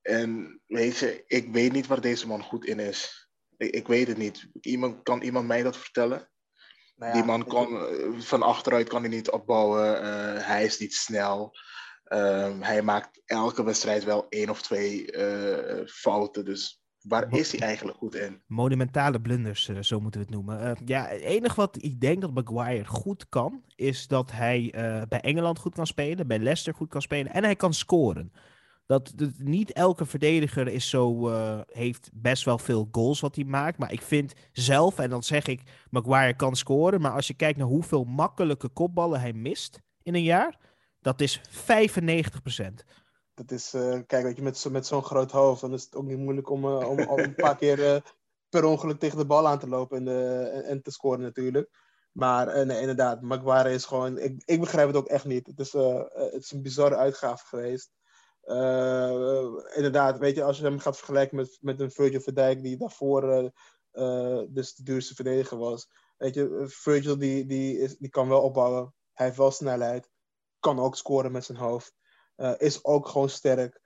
[0.02, 3.28] En weet je, ik weet niet waar deze man goed in is.
[3.56, 4.48] Ik, ik weet het niet.
[4.60, 6.30] Iemand, kan iemand mij dat vertellen?
[6.96, 10.04] Nou ja, die man kan eh, van achteruit kan hij niet opbouwen.
[10.04, 11.56] Uh, hij is niet snel.
[12.12, 16.44] Um, hij maakt elke wedstrijd wel één of twee uh, fouten.
[16.44, 18.42] Dus waar is hij eigenlijk goed in?
[18.46, 20.64] Monumentale blunders, uh, zo moeten we het noemen.
[20.64, 24.70] Uh, ja, het enige wat ik denk dat Maguire goed kan, is dat hij
[25.08, 28.32] bij Engeland goed kan spelen, bij Leicester goed kan spelen en hij kan scoren.
[28.86, 31.28] Dat, dat, niet elke verdediger is zo,
[31.66, 33.78] heeft best wel veel goals wat hij maakt.
[33.78, 37.00] Maar ik vind zelf, en dan zeg ik, Maguire kan scoren.
[37.00, 40.58] Maar als je kijkt naar hoeveel makkelijke kopballen hij mist in een jaar,
[41.00, 42.84] dat is 95%.
[43.34, 45.94] Dat is, uh, kijk, weet je, met, zo, met zo'n groot hoofd, dan is het
[45.94, 48.02] ook niet moeilijk om, uh, om, om, een paar keer
[48.48, 51.70] per ongeluk tegen de bal aan te lopen en, en, en te scoren natuurlijk.
[52.12, 55.46] Maar nee, inderdaad, Maguire is gewoon, ik, ik begrijp het ook echt niet.
[55.46, 57.90] Het is, het is een bizarre uitgave geweest.
[59.74, 62.76] Inderdaad, weet je, als je hem gaat vergelijken met, met een Virgil van Dijk, die
[62.76, 63.52] daarvoor
[64.48, 65.88] dus de duurste verdediger was.
[66.16, 68.94] Weet je, Virgil die, die, is, die kan wel opbouwen.
[69.12, 70.10] Hij heeft wel snelheid.
[70.60, 71.92] Kan ook scoren met zijn hoofd.
[72.58, 73.80] is ook gewoon sterk.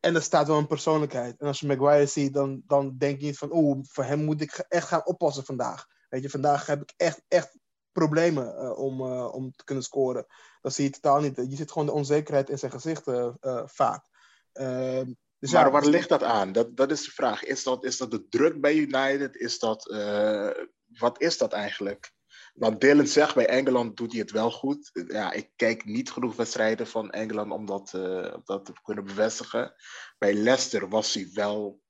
[0.00, 1.40] En er staat wel een persoonlijkheid.
[1.40, 3.52] En als je Maguire ziet, dan, dan denk je niet van...
[3.52, 5.86] Oeh, voor hem moet ik echt gaan oppassen vandaag.
[6.08, 7.58] Weet je, vandaag heb ik echt, echt
[7.92, 10.26] problemen om, om te kunnen scoren.
[10.60, 11.36] Dat zie je totaal niet.
[11.36, 13.02] Je ziet gewoon de onzekerheid in zijn gezicht
[13.64, 14.04] vaak.
[14.54, 15.00] Uh,
[15.38, 16.52] dus maar ja, waar ligt dat aan?
[16.52, 17.44] Dat, dat is de vraag.
[17.44, 19.36] Is dat, is dat de druk bij United?
[19.36, 19.84] Is dat,
[20.98, 22.12] wat is dat eigenlijk?
[22.52, 24.90] Want Dylan zegt bij Engeland doet hij het wel goed.
[25.08, 29.04] Ja, ik kijk niet genoeg wedstrijden van Engeland om dat, uh, om dat te kunnen
[29.04, 29.74] bevestigen.
[30.18, 31.80] Bij Leicester was hij wel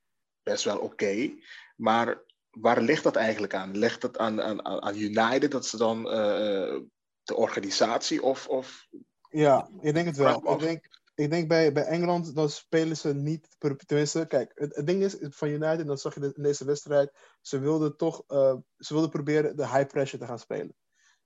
[0.42, 0.84] best wel oké.
[0.84, 1.42] Okay.
[1.76, 3.78] Maar waar ligt dat eigenlijk aan?
[3.78, 6.80] Ligt het aan, aan, aan United dat ze dan uh,
[7.22, 8.88] de organisatie of, of...
[9.30, 10.52] Ja, ik denk het wel.
[10.52, 13.56] Ik denk, ik denk bij, bij Engeland, dan spelen ze niet...
[13.86, 17.58] Tenminste, kijk, het, het ding is, van United, dat zag je in deze wedstrijd, ze
[17.58, 18.24] wilden toch...
[18.28, 20.74] Uh, ze wilden proberen de high pressure te gaan spelen.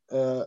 [0.06, 0.42] Uh,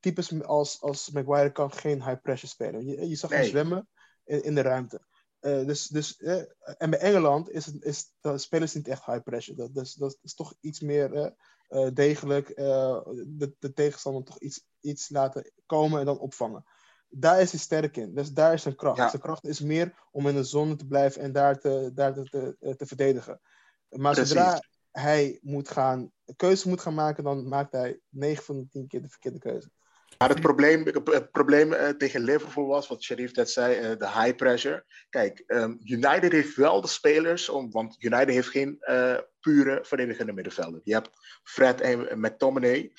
[0.00, 2.84] types als, als Maguire kan geen high pressure spelen.
[2.84, 3.88] Je, je zag hem zwemmen
[4.24, 5.00] in, in de ruimte.
[5.40, 6.42] Uh, dus, dus, uh,
[6.78, 9.56] en bij Engeland is het, is, spelen ze niet echt high pressure.
[9.56, 11.34] Dat, dus, dat is toch iets meer
[11.68, 16.64] uh, degelijk de, de, tegenstander toch iets, iets laten komen en dan opvangen.
[17.10, 18.14] Daar is hij sterk in.
[18.14, 18.96] Dus daar is zijn kracht.
[18.96, 19.08] Ja.
[19.08, 22.22] Zijn kracht is meer om in de zone te blijven en daar te, daar te,
[22.60, 23.40] te, te verdedigen.
[23.88, 24.32] Maar Precies.
[24.32, 28.68] zodra hij moet gaan, een keuze moet gaan maken, dan maakt hij 9 van de
[28.68, 29.70] 10 keer de verkeerde keuze.
[30.18, 34.08] Maar het probleem, het probleem eh, tegen Liverpool was, wat Sharif net zei, eh, de
[34.08, 34.84] high pressure.
[35.08, 40.32] Kijk, ehm, United heeft wel de spelers, om, want United heeft geen eh, pure verdedigende
[40.32, 40.80] middenvelder.
[40.84, 41.10] Je hebt
[41.42, 42.92] Fred en McTominay.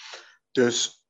[0.52, 1.01] Dus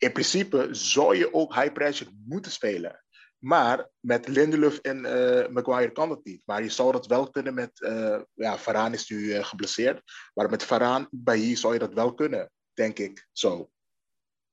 [0.00, 3.04] in principe zou je ook high pressure moeten spelen.
[3.38, 6.42] Maar met Lindelöf en eh, Maguire kan dat niet.
[6.44, 7.82] Maar je zou dat wel kunnen met...
[7.82, 10.02] eh ja, Varaan is nu eh, geblesseerd.
[10.34, 13.70] Maar met Varaan, Bailly zou je dat wel kunnen, denk ik zo.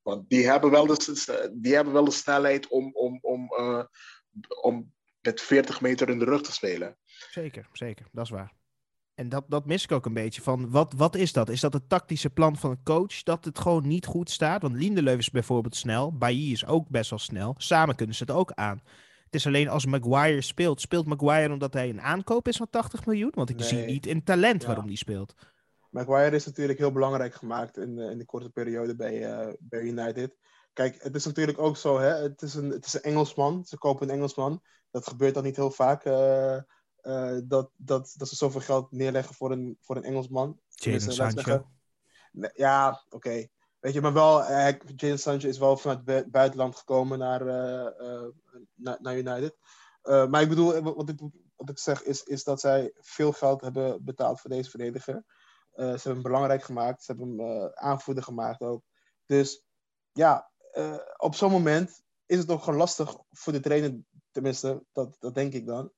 [0.02, 3.50] Want die hebben wel de, die hebben wel de snelheid om, om, om,
[4.62, 6.98] om met 40 meter in de rug te spelen.
[7.30, 8.08] Zeker, zeker.
[8.12, 8.54] Dat is waar.
[9.18, 10.42] En dat, dat mis ik ook een beetje.
[10.42, 11.50] Van wat, wat is dat?
[11.50, 14.62] Is dat het tactische plan van een coach dat het gewoon niet goed staat?
[14.62, 16.18] Want Lindelöf is bijvoorbeeld snel.
[16.18, 17.54] Bailly is ook best wel snel.
[17.58, 18.82] Samen kunnen ze het ook aan.
[19.24, 20.82] Het is alleen als Maguire speelt.
[20.82, 23.32] Speelt Maguire omdat hij een aankoop is van 80 miljoen?
[23.36, 23.68] Want ik Nee.
[23.68, 24.68] zie niet in talent Ja.
[24.68, 25.34] waarom die speelt.
[25.90, 29.82] Maguire is natuurlijk heel belangrijk gemaakt in, eh, in de korte periode bij, eh, bij
[29.82, 30.36] United.
[30.74, 32.08] Kijk, het is natuurlijk ook zo, hè?
[32.22, 33.66] Het, is een, het is een Engelsman.
[33.66, 34.62] Ze kopen een Engelsman.
[34.92, 36.04] Dat gebeurt dan niet heel vaak.
[36.04, 36.58] eh,
[37.08, 40.60] eh, dat, dat, dat ze zoveel geld neerleggen voor een, voor een Engelsman.
[40.76, 41.68] Ik Sancho.
[42.54, 43.48] ja, oké.
[43.80, 44.44] Weet je, maar wel,
[44.96, 48.28] Jadon Sancho is wel vanuit het bui- buitenland gekomen naar, eh,
[48.76, 49.58] naar, United.
[50.02, 51.20] Maar ik bedoel, wat ik,
[51.56, 55.24] wat ik zeg is, is dat zij veel geld hebben betaald voor deze verdediger.
[55.72, 57.04] Ze hebben hem belangrijk gemaakt.
[57.04, 58.84] Ze hebben hem aanvoerder gemaakt ook.
[59.26, 59.64] Dus
[60.12, 60.52] ja,
[61.18, 64.00] op zo'n moment is het ook gewoon lastig voor de trainer,
[64.32, 65.92] tenminste, dat, dat denk ik dan,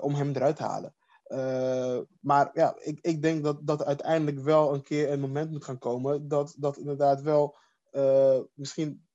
[0.00, 0.94] om hem eruit te halen.
[1.26, 5.64] Eh, maar ja, ik, ik denk dat, dat uiteindelijk wel een keer een moment moet
[5.64, 7.56] gaan komen dat, dat inderdaad wel
[7.90, 9.06] eh, misschien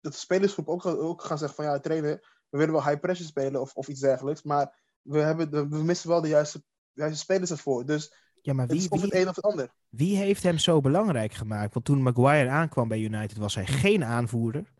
[0.00, 3.28] dat de spelersgroep ook, ook gaan zeggen van ja, trainer, we willen wel high pressure
[3.28, 7.18] spelen of, of iets dergelijks, maar we, hebben de, we missen wel de juiste, juiste
[7.18, 7.86] spelers ervoor.
[7.86, 9.72] Dus Ja, maar wie, of het wie, een of het ander.
[9.88, 11.74] wie heeft hem zo belangrijk gemaakt?
[11.74, 14.72] Want toen Maguire aankwam bij United was hij geen aanvoerder.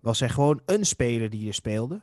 [0.00, 2.02] Was hij gewoon een speler die er speelde.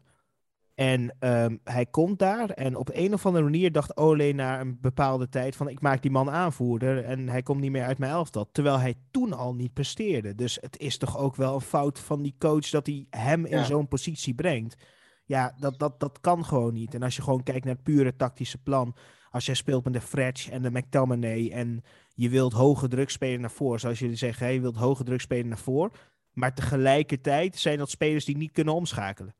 [0.78, 4.78] En ehm, hij komt daar en op een of andere manier dacht Ole na een
[4.82, 8.12] bepaalde tijd van ik maak die man aanvoerder en hij komt niet meer uit mijn
[8.12, 8.50] elftal.
[8.52, 10.36] Terwijl hij toen al niet presteerde.
[10.36, 13.66] Dus het is toch ook wel een fout van die coach dat hij hem in
[13.66, 14.76] zo'n positie brengt.
[15.26, 16.94] Ja, dat, dat, dat kan gewoon niet.
[16.94, 18.96] En als je gewoon kijkt naar het pure tactische plan.
[19.30, 23.42] Als jij speelt met de Fretch en de McTominay en je wilt hoge druk spelen
[23.42, 23.80] naar voren.
[23.80, 25.92] Zoals jullie zeggen, je wilt hoge druk spelen naar voren.
[26.34, 29.36] Maar tegelijkertijd zijn dat spelers die niet kunnen omschakelen.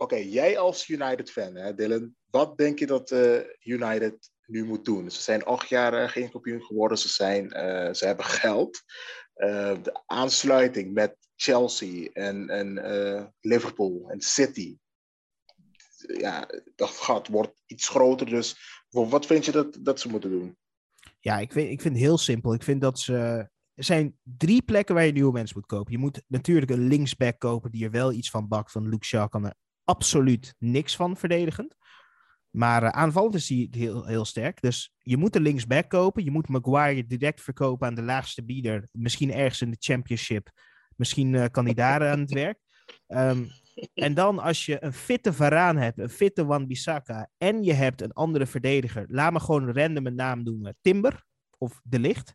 [0.00, 5.10] Oké, jij als United-fan, Dylan, wat denk je dat eh, United nu moet doen?
[5.10, 8.82] Ze zijn acht jaar eh, geen kampioen geworden, ze, zijn, eh, ze hebben geld.
[9.82, 14.78] De aansluiting met Chelsea en, en Liverpool en City,
[16.18, 18.26] ja, dat gat wordt iets groter.
[18.26, 18.56] Dus
[18.88, 20.56] wa- wat vind je dat, dat ze moeten doen?
[21.20, 22.54] Ja, ik vind, ik vind het heel simpel.
[22.54, 23.14] Ik vind dat ze.
[23.74, 25.92] Er zijn drie plekken waar je nieuwe mensen moet kopen.
[25.92, 28.72] Je moet natuurlijk een linksback kopen die er wel iets van bakt.
[28.72, 29.54] Van Luke Shaw kan er
[29.88, 31.74] absoluut niks van verdedigend.
[32.50, 34.60] Maar eh, aanvallend is hij heel, heel sterk.
[34.60, 36.24] Dus je moet een linksback kopen.
[36.24, 38.88] Je moet Maguire direct verkopen aan de laagste bieder.
[38.92, 40.50] Misschien ergens in de championship.
[40.96, 42.58] Misschien eh, kan hij daar aan het werk.
[43.06, 43.44] Ehm,
[43.94, 48.12] en dan als je een fitte Varaan hebt, een fitte Wan-Bissaka en je hebt een
[48.12, 50.76] andere verdediger, laat me gewoon random een naam noemen.
[50.80, 51.24] Timber
[51.58, 52.34] of De Licht.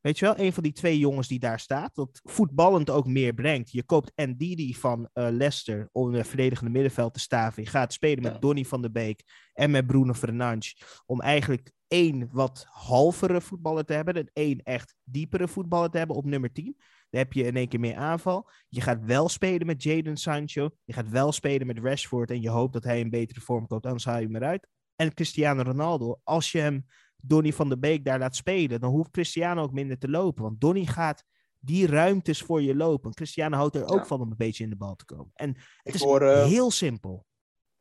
[0.00, 3.32] Weet je wel, een van die twee jongens die daar staat, dat voetballend ook meer
[3.32, 3.70] brengt.
[3.70, 7.62] Je koopt Ndidi van eh, Leicester om het verdedigende middenveld te staven.
[7.62, 8.38] Je gaat spelen met Ja.
[8.38, 13.92] Donny van der Beek en met Bruno Fernandes om eigenlijk één wat halvere voetballer te
[13.92, 16.76] hebben en één echt diepere voetballer te hebben op nummer 10.
[17.10, 18.50] Dan heb je in één keer meer aanval.
[18.68, 20.70] Je gaat wel spelen met Jadon Sancho.
[20.84, 22.30] Je gaat wel spelen met Rashford.
[22.30, 24.66] En je hoopt dat hij een betere vorm koopt, anders haal je hem eruit.
[24.96, 26.86] En Cristiano Ronaldo, als je hem
[27.22, 30.42] Donny van der Beek daar laat spelen, dan hoeft Cristiano ook minder te lopen.
[30.42, 31.24] Want Donny gaat
[31.58, 33.14] die ruimtes voor je lopen.
[33.14, 34.04] Cristiano houdt er ook Ja.
[34.04, 35.30] van om een beetje in de bal te komen.
[35.34, 37.26] En het Ik is hoor, eh, heel simpel.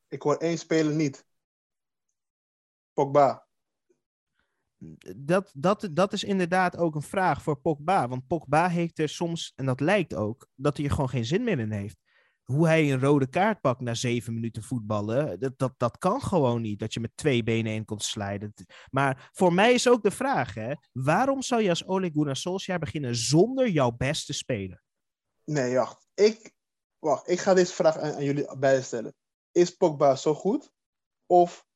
[0.07, 1.25] ik hoor één speler niet.
[2.93, 3.47] Pogba.
[5.17, 8.07] Dat, dat, dat is inderdaad ook een vraag voor Pogba.
[8.07, 11.43] Want Pogba heeft er soms, en dat lijkt ook, dat hij er gewoon geen zin
[11.43, 11.97] meer in heeft.
[12.51, 16.61] Hoe hij een rode kaart pakt na zeven minuten voetballen, dat, dat, dat kan gewoon
[16.61, 16.79] niet.
[16.79, 18.53] Dat je met twee benen in komt slijden.
[18.91, 22.79] Maar voor mij is ook de vraag, hè, waarom zou je als Ole Gunnar Solskjaer
[22.79, 24.83] beginnen zonder jouw beste speler?
[25.43, 26.07] Nee, wacht.
[26.13, 26.53] Ik,
[26.99, 29.15] wacht, ik ga deze vraag aan, jullie beiden stellen.
[29.51, 30.71] Is Pogba zo goed?
[31.25, 31.67] Of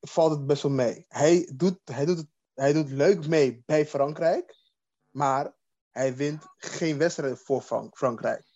[0.00, 1.04] valt het best wel mee?
[1.08, 4.56] Hij doet, hij doet, het, hij doet leuk mee bij Frankrijk.
[5.10, 5.56] Maar
[5.90, 8.53] hij wint geen wedstrijd voor Frank- Frankrijk.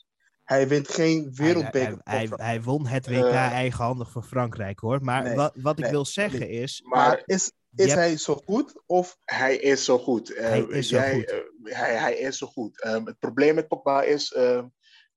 [0.49, 1.99] Hij wint geen wereldbeker.
[2.05, 3.53] hij, hij, hij won het WK Eh.
[3.53, 5.03] eigenhandig voor Frankrijk hoor.
[5.05, 6.83] Maar Nee, wat, wat ik wil zeggen is.
[6.85, 8.83] maar, is, is hebt- hij zo goed?
[8.87, 10.35] Of hij is zo goed.
[10.35, 11.31] Eh, Hij is zo jij, goed.
[11.31, 12.83] eh, hij, hij is zo goed.
[12.83, 14.67] Ehm, het probleem met Pogba is, ehm,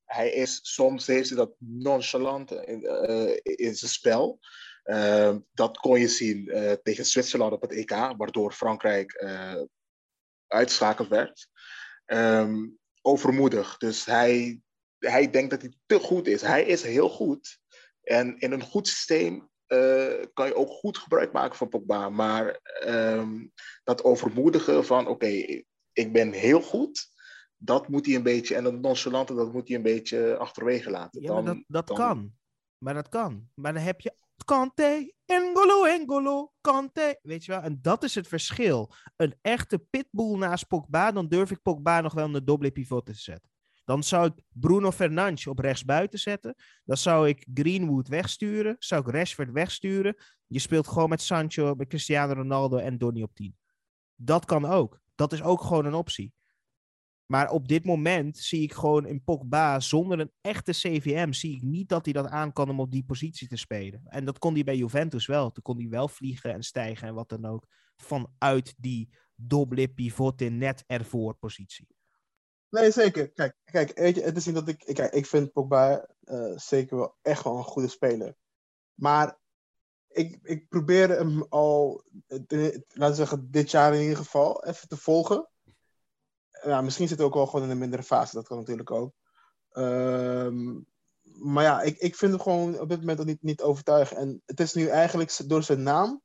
[0.06, 4.40] hij is soms heeft hij dat nonchalant in, eh, in zijn spel.
[4.84, 9.62] Ehm, dat kon je zien eh, tegen Zwitserland op het EK, waardoor Frankrijk eh
[10.48, 11.48] uitschakeld werd.
[12.06, 12.56] Ehm,
[13.02, 13.78] overmoedig.
[13.78, 14.62] Dus hij,
[15.10, 16.42] hij denkt dat hij te goed is.
[16.42, 17.60] Hij is heel goed.
[18.02, 22.10] En in een goed systeem eh, kan je ook goed gebruik maken van Pogba.
[22.10, 23.48] Maar ehm,
[23.84, 25.28] dat overmoedigen van oké,
[25.94, 27.10] ik ben heel goed.
[27.58, 31.22] Dat moet hij een beetje, en dat nonchalante, dat moet hij een beetje achterwege laten.
[31.22, 32.34] Ja, maar Dan- dat, dat dan- kan.
[32.78, 33.50] Maar dat kan.
[33.54, 34.14] Maar dan heb je
[34.46, 37.20] Kante, Engolo, Engolo, Kante.
[37.22, 37.62] Weet je wel?
[37.62, 38.94] En dat is het verschil.
[39.16, 43.14] Een echte pitbull naast Pogba, dan durf ik Pogba nog wel een dubbele pivot te
[43.14, 43.51] zetten.
[43.84, 46.56] Dan zou ik Bruno Fernandes op rechts buiten zetten.
[46.84, 48.76] Dan zou ik Greenwood wegsturen.
[48.80, 50.16] Zou ik Rashford wegsturen.
[50.48, 53.58] Je speelt gewoon met Sancho, met Cristiano Ronaldo en Donny op 10.
[54.16, 55.00] Dat kan ook.
[55.16, 56.34] Dat is ook gewoon een optie.
[57.32, 61.62] Maar op dit moment zie ik gewoon in Pogba zonder een echte CVM zie ik
[61.62, 64.02] niet dat hij dat aan kan om op die positie te spelen.
[64.06, 65.52] En dat kon hij bij Juventus wel.
[65.52, 70.42] Toen kon hij wel vliegen en stijgen en wat dan ook vanuit die doble pivot
[70.42, 71.88] in net ervoor positie.
[72.72, 73.30] Nee, zeker.
[73.32, 74.78] Kijk, kijk weet je, het is niet dat ik...
[74.94, 78.36] Kijk, ik vind Pogba eh, zeker wel echt wel een goede speler.
[78.94, 79.40] Maar
[80.08, 84.64] ik, ik probeer hem al, eh, de- laten we zeggen, dit jaar in ieder geval,
[84.66, 85.50] even te volgen.
[86.64, 88.36] Ja, misschien zit hij ook wel gewoon in een mindere fase.
[88.36, 89.14] Dat kan natuurlijk ook.
[89.72, 90.80] Ehm,
[91.22, 94.20] maar ja, ik, ik vind hem gewoon op dit moment ook niet, niet overtuigend.
[94.20, 96.22] En het is nu eigenlijk door zijn naam...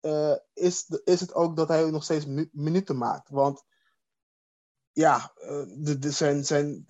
[0.00, 3.28] eh, is, is het ook dat hij nog steeds mi- minuten maakt.
[3.28, 3.64] Want
[4.96, 6.86] ja, eh, de, de, zijn, zijn,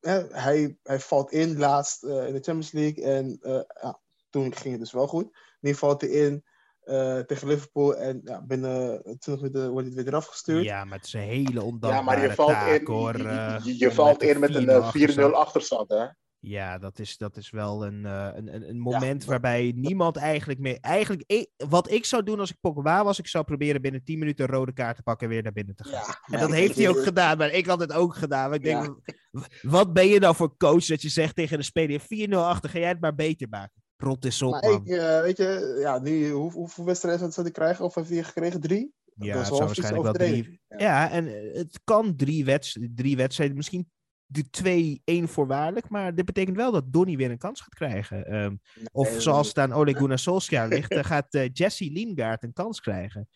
[0.00, 3.04] hè, hij, hij valt in laatst eh, in de Champions League.
[3.04, 5.36] En eh, ja, toen ging het dus wel goed.
[5.60, 6.44] Nu valt hij in
[6.80, 7.96] eh, tegen Liverpool.
[7.96, 10.64] En ja, binnen 20 minuten wordt hij weer eraf gestuurd.
[10.64, 13.16] Ja, maar het is een hele ondankbare Ja, maar je valt taak, in, hoor.
[13.18, 15.34] je, je- je om valt een in met een 4-0 eh, 4-0 achterstand.
[15.34, 16.06] achterstand, hè?
[16.44, 20.60] Ja, dat is, dat is wel een, eh, een, een, een moment waarbij niemand eigenlijk
[20.60, 20.78] meer...
[20.80, 24.18] Eigenlijk, ik- wat ik zou doen als ik Pogba was, ik zou proberen binnen 10
[24.18, 25.92] minuten een rode kaart te pakken en weer naar binnen te gaan.
[26.26, 28.48] Ja, En dat heeft hij ook gedaan, maar ik had het ook gedaan.
[28.48, 28.84] Maar ik denk,
[29.30, 29.40] Ja.
[29.62, 32.78] wat ben je nou voor coach dat je zegt tegen de speler 4-0 achter, ga
[32.78, 33.82] jij het maar beter maken.
[33.96, 37.54] Rot is op, Maar ik, eh, weet je, ja, nu, hoe, hoeveel wedstrijden zou hij
[37.54, 37.84] krijgen?
[37.84, 38.60] Of heeft hij gekregen?
[38.60, 38.92] Drie?
[39.14, 40.60] ja, dat zou waarschijnlijk wel drie...
[40.68, 43.90] Ja, en het kan drie, wedst drie wedstrijden, misschien
[44.32, 45.88] de twee, één voorwaardelijk.
[45.88, 48.26] Maar dit betekent wel dat Donny weer een kans gaat krijgen.
[48.26, 48.56] Ehm,
[48.92, 52.52] of Nee, zoals het aan Ole Gunnar Solskjaer ligt, eh, gaat eh, Jesse Lingard een
[52.52, 53.28] kans krijgen.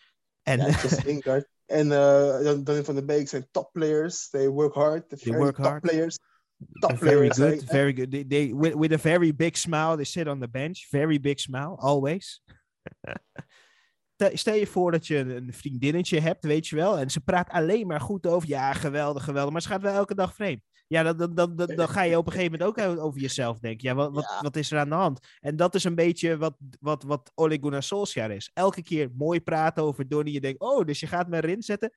[0.43, 1.49] En Ja, Jesse Lingard.
[1.67, 4.29] En eh Jan- Donny van der Beek zijn top players.
[4.29, 5.09] They work hard.
[5.09, 5.83] They're very work top hard.
[5.83, 6.19] players.
[6.73, 7.37] Top very players.
[7.37, 8.11] good, very good.
[8.11, 10.87] They, they, with, with a very big smile, they sit on the bench.
[10.91, 12.43] Very big smile, always.
[14.33, 17.51] Stel- je voor dat je een een vriendinnetje hebt, weet je wel, en ze praat
[17.51, 18.49] alleen maar goed over.
[18.49, 20.63] Ja, geweldig, geweldig, maar ze gaat wel elke dag vreemd.
[20.88, 23.59] Ja, dan, dan, dan, dan, dan ga je op een gegeven moment ook over jezelf
[23.59, 23.88] denken.
[23.88, 24.40] Ja, wat, wat, Ja.
[24.40, 25.27] wat is er aan de hand?
[25.40, 28.51] En dat is een beetje wat, wat, wat Ole Gunnar Solskjaer is.
[28.55, 30.31] Elke keer mooi praten over Donny.
[30.31, 31.92] Je denkt, oh, dus je gaat me erin zetten.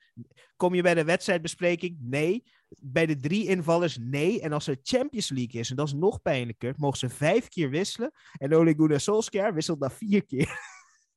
[0.55, 1.97] Kom je bij de wedstrijdbespreking?
[1.99, 2.43] Nee.
[2.81, 3.97] Bij de drie invallers?
[4.01, 4.41] Nee.
[4.41, 7.69] En als er Champions League is, en dat is nog pijnlijker, mogen ze vijf keer
[7.69, 8.11] wisselen.
[8.37, 10.57] En Ole Gunnar Solskjaer wisselt dan vier keer.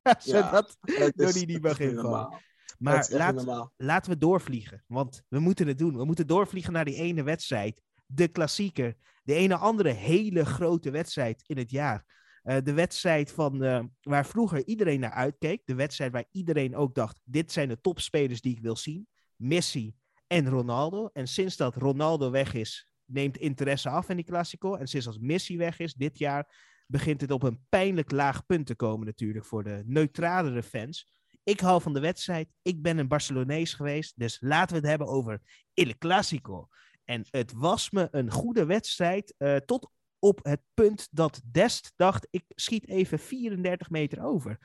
[0.18, 2.40] Zodat Het Donny niet mag invallen.
[2.83, 4.85] Maar laat, laten we doorvliegen.
[4.87, 5.97] Want we moeten het doen.
[5.97, 7.83] We moeten doorvliegen naar die ene wedstrijd.
[8.07, 8.97] De klassieker.
[9.23, 12.05] De ene andere hele grote wedstrijd in het jaar.
[12.42, 15.62] Eh, de wedstrijd van, eh, waar vroeger iedereen naar uitkeek.
[15.64, 19.07] De wedstrijd waar iedereen ook dacht: dit zijn de topspelers die ik wil zien.
[19.37, 19.95] Messi
[20.27, 21.11] en Ronaldo.
[21.13, 24.75] En sinds dat Ronaldo weg is, neemt interesse af in die Classico.
[24.75, 28.67] En sinds dat Messi weg is dit jaar, begint het op een pijnlijk laag punt
[28.67, 31.21] te komen natuurlijk voor de neutralere fans.
[31.45, 32.49] Ik hou van de wedstrijd.
[32.63, 34.13] Ik ben een Barcelonees geweest.
[34.17, 35.40] Dus laten we het hebben over
[35.75, 36.69] Il Clasico.
[37.05, 39.35] En het was me een goede wedstrijd.
[39.38, 44.59] eh, tot op het punt dat Dest dacht: ik schiet even 34 meter over.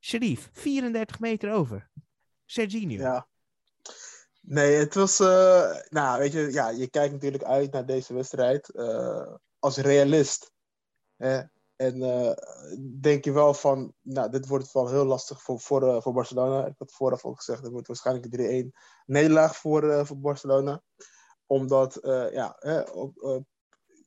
[0.00, 1.90] Sharif, 34 meter over.
[2.44, 3.02] Serginho.
[3.02, 3.28] Ja.
[4.40, 5.20] Nee, het was.
[5.20, 10.52] eh, nou, weet je, ja, je kijkt natuurlijk uit naar deze wedstrijd eh, als realist.
[11.16, 11.42] Hè?
[11.80, 12.32] En eh,
[13.00, 16.66] denk je wel van, nou, dit wordt wel heel lastig voor, voor, eh, voor Barcelona.
[16.66, 18.72] Ik had vooraf al gezegd, het wordt waarschijnlijk een 3-1
[19.06, 20.82] nederlaag voor, eh, voor Barcelona.
[21.46, 21.98] Omdat,
[22.32, 23.44] ja, hè, op,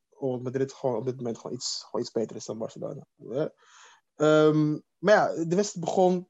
[0.10, 3.08] omdat Madrid gewoon op dit moment gewoon iets, gewoon iets beter is dan Barcelona.
[4.16, 6.30] Ehm, maar ja, de wedstrijd begon.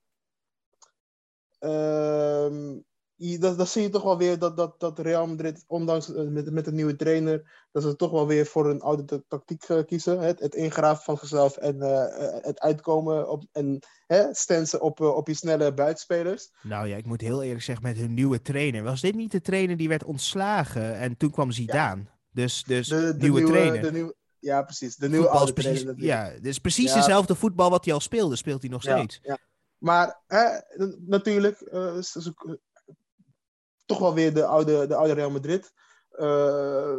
[1.60, 2.84] Je,
[3.24, 6.52] dat, dat zie je toch wel weer dat, dat, dat Real Madrid, ondanks eh, met,
[6.52, 10.20] met een nieuwe trainer, dat ze toch wel weer voor een oude tactiek uh, kiezen.
[10.20, 12.06] Het, het ingraven van zichzelf en uh,
[12.42, 16.52] het uitkomen op, en hè, stansen op, op je snelle buitenspelers.
[16.62, 18.84] Nou ja, ik moet heel eerlijk zeggen, met hun nieuwe trainer.
[18.84, 22.02] Was dit niet de trainer die werd ontslagen en toen kwam Zidane?
[22.02, 22.12] Ja.
[22.32, 23.82] Dus, dus de, de nieuwe, nieuwe, trainer.
[23.82, 24.96] De nieuwe, ja, precies.
[24.96, 26.04] De nieuwe oude precies, trainer.
[26.04, 26.96] Ja, dus precies Ja.
[26.96, 29.22] dezelfde voetbal wat hij al speelde, speelt hij nog Ja, steeds.
[29.78, 30.46] Maar hè,
[31.06, 32.54] natuurlijk, eh, is- is ook, eh,
[33.86, 35.74] toch wel weer de oude, de oude Real Madrid.
[36.10, 36.98] Eh,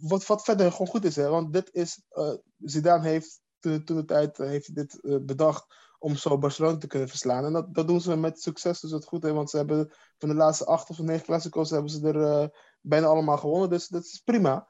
[0.00, 1.28] wat, wat verder gewoon goed is, hè?
[1.28, 5.66] want dit is, eh Zidane heeft toen, de tijd eh, heeft dit bedacht
[5.98, 7.44] om zo Barcelona te kunnen verslaan.
[7.44, 9.32] En dat, dat doen ze met succes, dus dat goed, hè?
[9.32, 13.38] want ze hebben van de laatste acht of negen klassico's hebben ze er bijna allemaal
[13.38, 14.68] gewonnen, dus dat is prima.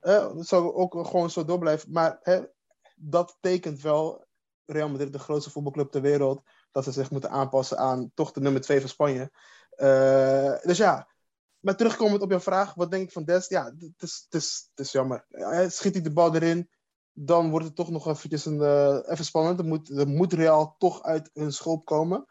[0.00, 1.92] Dat zou ook gewoon zo door blijven.
[1.92, 2.44] Maar hè,
[2.96, 4.26] dat tekent wel
[4.66, 8.40] Real Madrid, de grootste voetbalclub ter wereld, dat ze zich moeten aanpassen aan toch de
[8.40, 9.30] nummer 2 van Spanje.
[9.76, 11.08] Eh, dus ja,
[11.60, 13.48] maar terugkomend op jouw vraag, wat denk ik van Des?
[13.48, 15.26] Ja, het is, het is, het is jammer.
[15.28, 16.70] Ja, Schiet hij de bal erin,
[17.12, 19.58] dan wordt het toch nog eventjes een, eh, even spannend.
[19.58, 22.26] Dan moet, dan moet Real toch uit hun schulp komen.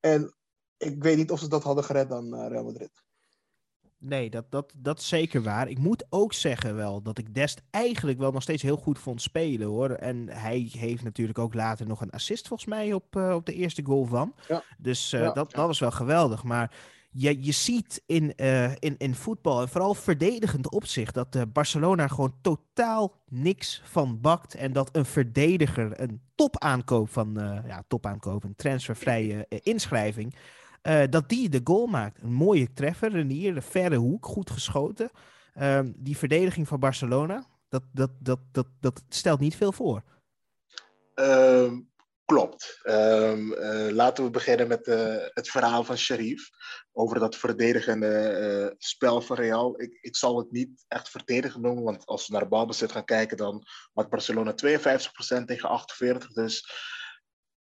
[0.00, 0.36] En
[0.76, 3.02] ik weet niet of ze dat hadden gered dan eh, Real Madrid.
[4.00, 5.68] Nee, dat, dat, dat is zeker waar.
[5.68, 9.22] Ik moet ook zeggen wel dat ik Dest eigenlijk wel nog steeds heel goed vond
[9.22, 9.90] spelen hoor.
[9.90, 13.54] En hij heeft natuurlijk ook later nog een assist volgens mij op, eh, op de
[13.54, 14.34] eerste goal van.
[14.48, 14.62] Ja.
[14.78, 15.32] Dus eh, Ja.
[15.32, 16.44] dat, dat was wel geweldig.
[16.44, 16.72] Maar
[17.10, 22.34] je, je ziet in, eh, in, in voetbal, en vooral verdedigend opzicht, dat Barcelona gewoon
[22.42, 24.54] totaal niks van bakt.
[24.54, 27.32] En dat een verdediger een topaankoop van,
[27.66, 30.34] ja, topaankoop, een transfervrije inschrijving,
[30.82, 32.22] eh, dat die de goal maakt.
[32.22, 35.10] Een mooie treffer, een de verre hoek, goed geschoten.
[35.54, 40.02] Ehm, die verdediging van Barcelona, dat, dat, dat, dat, dat stelt niet veel voor.
[41.14, 41.80] Ehm,
[42.24, 42.80] klopt.
[42.82, 46.48] Ehm, eh, laten we beginnen met eh, het verhaal van Sharif.
[46.92, 49.80] Over dat verdedigende spel van Real.
[49.80, 53.36] Ik, ik zal het niet echt verdedigen noemen, want als we naar balbezit gaan kijken,
[53.36, 56.32] dan had Barcelona 52% tegen 48%.
[56.32, 56.70] Dus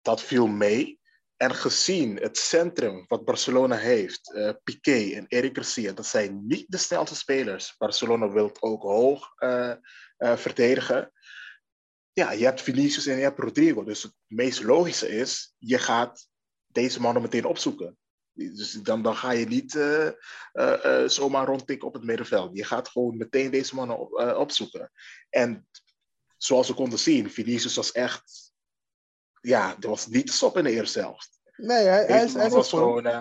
[0.02, 1.02] dat viel mee.
[1.44, 6.66] En gezien het centrum wat Barcelona heeft, eh, Piqué en Eric Garcia, dat zijn niet
[6.68, 7.76] de snelste spelers.
[7.78, 9.72] Barcelona wil ook hoog eh,
[10.18, 11.12] eh, verdedigen
[12.14, 13.84] ja, je hebt Vinicius en je hebt Rodrigo.
[13.84, 16.28] Dus het meest logische is, je gaat
[16.68, 17.98] deze mannen meteen opzoeken.
[18.34, 19.72] Dus dan, dan ga je niet
[21.12, 22.58] zomaar rondtikken op het middenveld.
[22.58, 24.92] Je gaat gewoon meteen deze mannen op, opzoeken.
[25.30, 25.68] En
[26.38, 28.54] zoals we konden zien, Vinicius was echt...
[29.42, 31.33] Ja, er was niet te stoppen in de eerste helft.
[31.58, 33.06] Nee, hij, hij Deze is, hij was gewoon...
[33.06, 33.20] eh,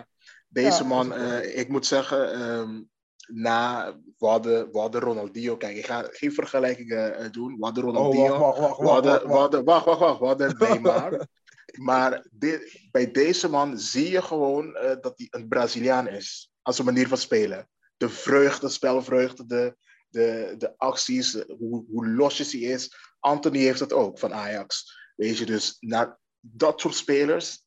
[0.48, 2.32] deze Ja, man, eh, ik moet zeggen...
[2.32, 2.82] ehm,
[3.26, 5.56] na, we hadden, we hadden Ronaldinho...
[5.56, 7.56] Kijk, ik ga geen vergelijkingen eh, doen.
[7.58, 8.38] We hadden Oh, Ronaldinho...
[8.38, 9.40] wacht, wacht, wacht, wacht, hadden, wacht, we wacht.
[9.40, 10.18] hadden, wacht, wacht, wacht.
[10.18, 11.26] We hadden Neymar.
[11.72, 16.50] maar dit, bij deze man zie je gewoon eh, dat hij een Braziliaan is.
[16.62, 17.68] Als een manier van spelen.
[17.96, 19.76] De vreugde, spelvreugde, de,
[20.08, 22.94] de, de acties, hoe, hoe losjes hij is.
[23.20, 24.98] Anthony heeft dat ook van Ajax.
[25.16, 27.62] Weet je, dus naar dat soort spelers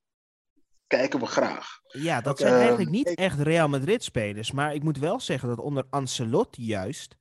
[0.97, 1.79] kijken we graag.
[1.87, 4.51] Ja, dat zijn ehm, eigenlijk niet ik- echt Real Madrid-spelers.
[4.51, 7.15] Maar ik moet wel zeggen dat onder Ancelotti juist...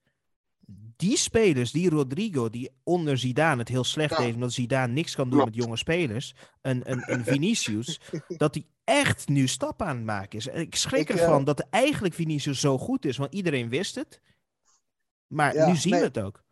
[0.96, 4.16] Die spelers, die Rodrigo, die onder Zidane het heel slecht Ja.
[4.24, 4.34] deed...
[4.34, 5.54] omdat Zidane niks kan doen Klopt.
[5.54, 6.34] met jonge spelers...
[6.62, 10.46] een, een, een Vinicius, dat hij echt nu stappen aan het maken is.
[10.46, 13.16] Ik schrik Ik, eh, ervan dat eigenlijk Vinicius zo goed is.
[13.16, 14.20] Want iedereen wist het.
[15.26, 16.00] Maar Ja, nu zien nee.
[16.00, 16.43] we het ook.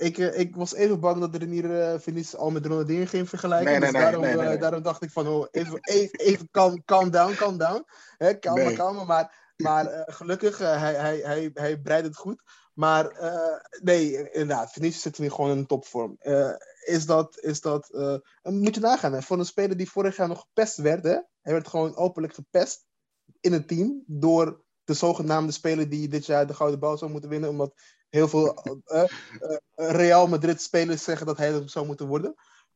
[0.00, 3.70] Ik, eh, ik was even bang dat Renier uh, Vinicius al met Ronaldinho ging vergelijken.
[3.70, 6.48] Nee, nee, dus daarom, nee, nee, eh, daarom dacht ik van, oh, even, even, even
[6.50, 7.84] calm, calm down, calm down.
[8.16, 9.06] Hè, kalm, kalm.
[9.06, 12.42] Maar, maar eh, gelukkig, hij, hij, hij, hij breidt het goed.
[12.74, 13.12] Maar
[13.82, 16.16] nee, inderdaad, Vinicius zit nu gewoon in topvorm.
[16.80, 17.88] Is dat, is dat
[18.42, 21.52] moet je nagaan, hè, voor een speler die vorig jaar nog gepest werd, hè, hij
[21.52, 22.86] werd gewoon openlijk gepest
[23.40, 27.30] in het team door de zogenaamde speler die dit jaar de Gouden Bal zou moeten
[27.30, 27.74] winnen, omdat
[28.10, 28.54] heel veel
[28.84, 29.04] eh,
[29.74, 32.34] Real Madrid spelers zeggen dat hij dat zou moeten worden.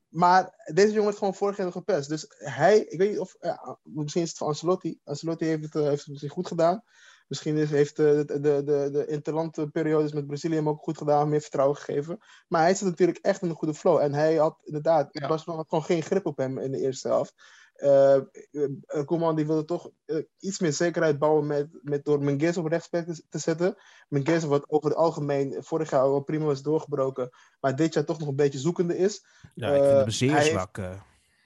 [0.09, 2.09] Maar deze jongen werd gewoon vorig jaar gepest.
[2.09, 5.01] Dus hij, ik weet niet of, ja, misschien is het van Ancelotti.
[5.05, 6.83] Ancelotti heeft het, heeft het misschien goed gedaan.
[7.29, 11.41] Misschien is, heeft de, de, de, de interlandperiodes met Brazilië hem ook goed gedaan, meer
[11.41, 12.19] vertrouwen gegeven.
[12.49, 13.99] Maar hij zit natuurlijk echt in een goede flow.
[13.99, 15.29] En hij had inderdaad, Ja.
[15.29, 17.35] Barcelona had gewoon geen grip op hem in de eerste helft.
[17.75, 18.21] Eh
[18.51, 22.67] uh, Koeman die wilde toch uh, iets meer zekerheid bouwen met, met door Menges op
[22.67, 23.77] rechtsback te, te zetten.
[24.09, 28.19] Menges wat over het algemeen vorig jaar wel prima was doorgebroken, maar dit jaar toch
[28.19, 29.25] nog een beetje zoekende is.
[29.55, 30.81] Ja, ik vind hem zeer zwak.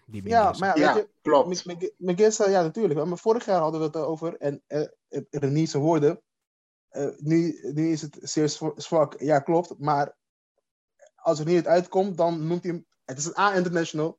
[0.07, 1.65] die ja, maar ja, Ja, weet je, klopt.
[1.97, 4.87] Menges, ja natuurlijk, maar vorig jaar hadden we het erover en uh,
[5.31, 6.23] Renier zijn woorden.
[6.91, 10.17] Uh, nu, nu is het zeer zwak, ja klopt, maar
[11.15, 14.19] als er niet het uitkomt, dan noemt hij hem, het is een A-international,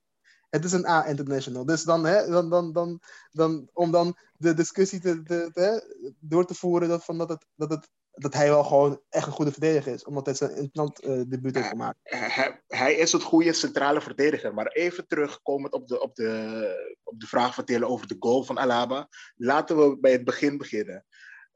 [0.49, 1.65] Het is een A-international.
[1.65, 6.45] Dus dan, hè, dan, dan, dan, dan, om dan de discussie te, te, te, door
[6.45, 9.51] te voeren dat, van dat, het, dat, het, dat hij wel gewoon echt een goede
[9.51, 10.03] verdediger is.
[10.03, 11.97] Omdat hij zijn interland uh, debuut heeft gemaakt.
[12.03, 14.53] Hij, hij, is het goede centrale verdediger.
[14.53, 18.43] Maar even terugkomend op de, op de, op de vraag van Telen over de goal
[18.43, 19.09] van Alaba.
[19.35, 21.05] Laten we bij het begin beginnen.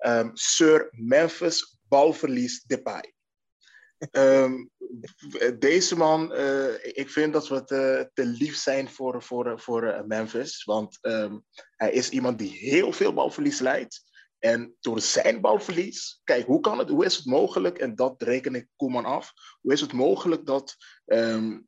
[0.06, 3.13] Um, Sir Memphis balverlies Depay.
[4.12, 4.70] Um,
[5.60, 10.02] deze man, uh, ik vind dat we te, te lief zijn voor, voor, voor uh,
[10.02, 10.64] Memphis.
[10.64, 11.46] Want um,
[11.76, 14.04] hij is iemand die heel veel balverlies leidt.
[14.40, 18.56] En door zijn balverlies, kijk, hoe, kan het, hoe is het mogelijk, en dat reken
[18.56, 20.76] ik Koeman af, hoe is het mogelijk dat
[21.06, 21.68] um,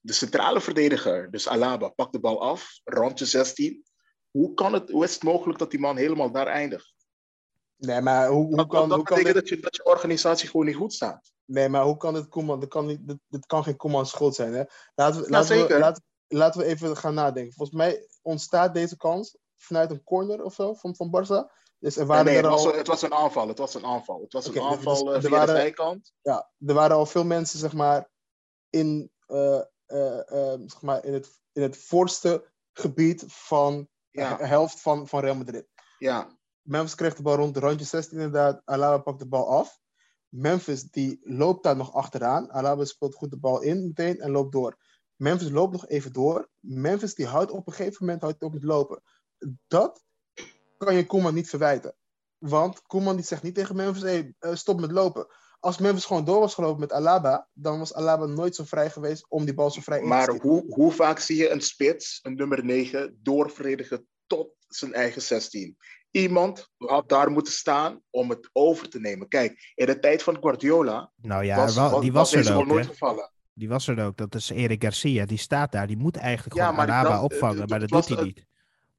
[0.00, 3.84] de centrale verdediger, dus Alaba, pakt de bal af, rondje 16.
[4.30, 6.94] Hoe, kan het, hoe is het mogelijk dat die man helemaal daar eindigt?
[7.76, 8.88] Nee, maar hoe, hoe dat, kan...
[8.88, 9.48] Dat kan betekent dit...
[9.48, 11.33] dat, je, dat je organisatie gewoon niet goed staat.
[11.44, 12.60] Nee, maar hoe kan het Koeman...
[12.60, 14.62] Dat kan, niet, dat, dat kan geen Koeman schuld zijn, hè?
[14.94, 17.52] Laten we, laten, we, laten, laten we even gaan nadenken.
[17.52, 21.62] Volgens mij ontstaat deze kans vanuit een corner of zo van, van Barça.
[21.78, 22.64] Dus er waren nee, nee er het, al...
[22.66, 23.48] was, het was een aanval.
[23.48, 24.20] Het was een aanval.
[24.20, 26.12] Het was een Oké, aanval dus uh, via waren- de zijkant.
[26.22, 28.10] Ja, er waren al veel mensen, zeg maar,
[28.70, 34.80] in, eh, eh, zeg maar, in, het, in het voorste gebied van Ja, de helft
[34.80, 35.66] van, van Real Madrid.
[35.98, 36.38] ja.
[36.62, 38.62] Memphis kreeg de bal rond de randje 16 inderdaad.
[38.64, 39.80] Alaba pakt de bal af.
[40.36, 42.52] Memphis die loopt daar nog achteraan.
[42.52, 44.76] Alaba speelt goed de bal in meteen en loopt door.
[45.16, 46.48] Memphis loopt nog even door.
[46.60, 49.02] Memphis die houdt op een gegeven moment houdt op met lopen.
[49.66, 50.02] Dat
[50.76, 51.94] kan je Koeman niet verwijten.
[52.38, 55.26] Want Koeman die zegt niet tegen Memphis, hey, eh, stop met lopen.
[55.60, 59.26] Als Memphis gewoon door was gelopen met Alaba, dan was Alaba nooit zo vrij geweest
[59.28, 62.18] om die bal zo vrij in te Maar hoe, hoe vaak zie je een spits,
[62.22, 65.76] een nummer 9, doorverdedigen tot zijn eigen 16?
[66.10, 69.28] Iemand had daar moeten staan om het over te nemen.
[69.28, 72.56] Kijk, in de tijd van Guardiola Nou ja, was, wel- was, die was was er
[72.56, 72.66] ook.
[72.66, 72.90] nooit Hè?
[72.90, 73.30] gevallen.
[73.54, 74.16] Die was er ook.
[74.16, 75.26] Dat is Erik Garcia.
[75.26, 75.86] Die staat daar.
[75.86, 77.60] Die moet eigenlijk Ja, gewoon Alaba dat- opvangen.
[77.60, 78.46] het- maar het dat doet hij het- niet.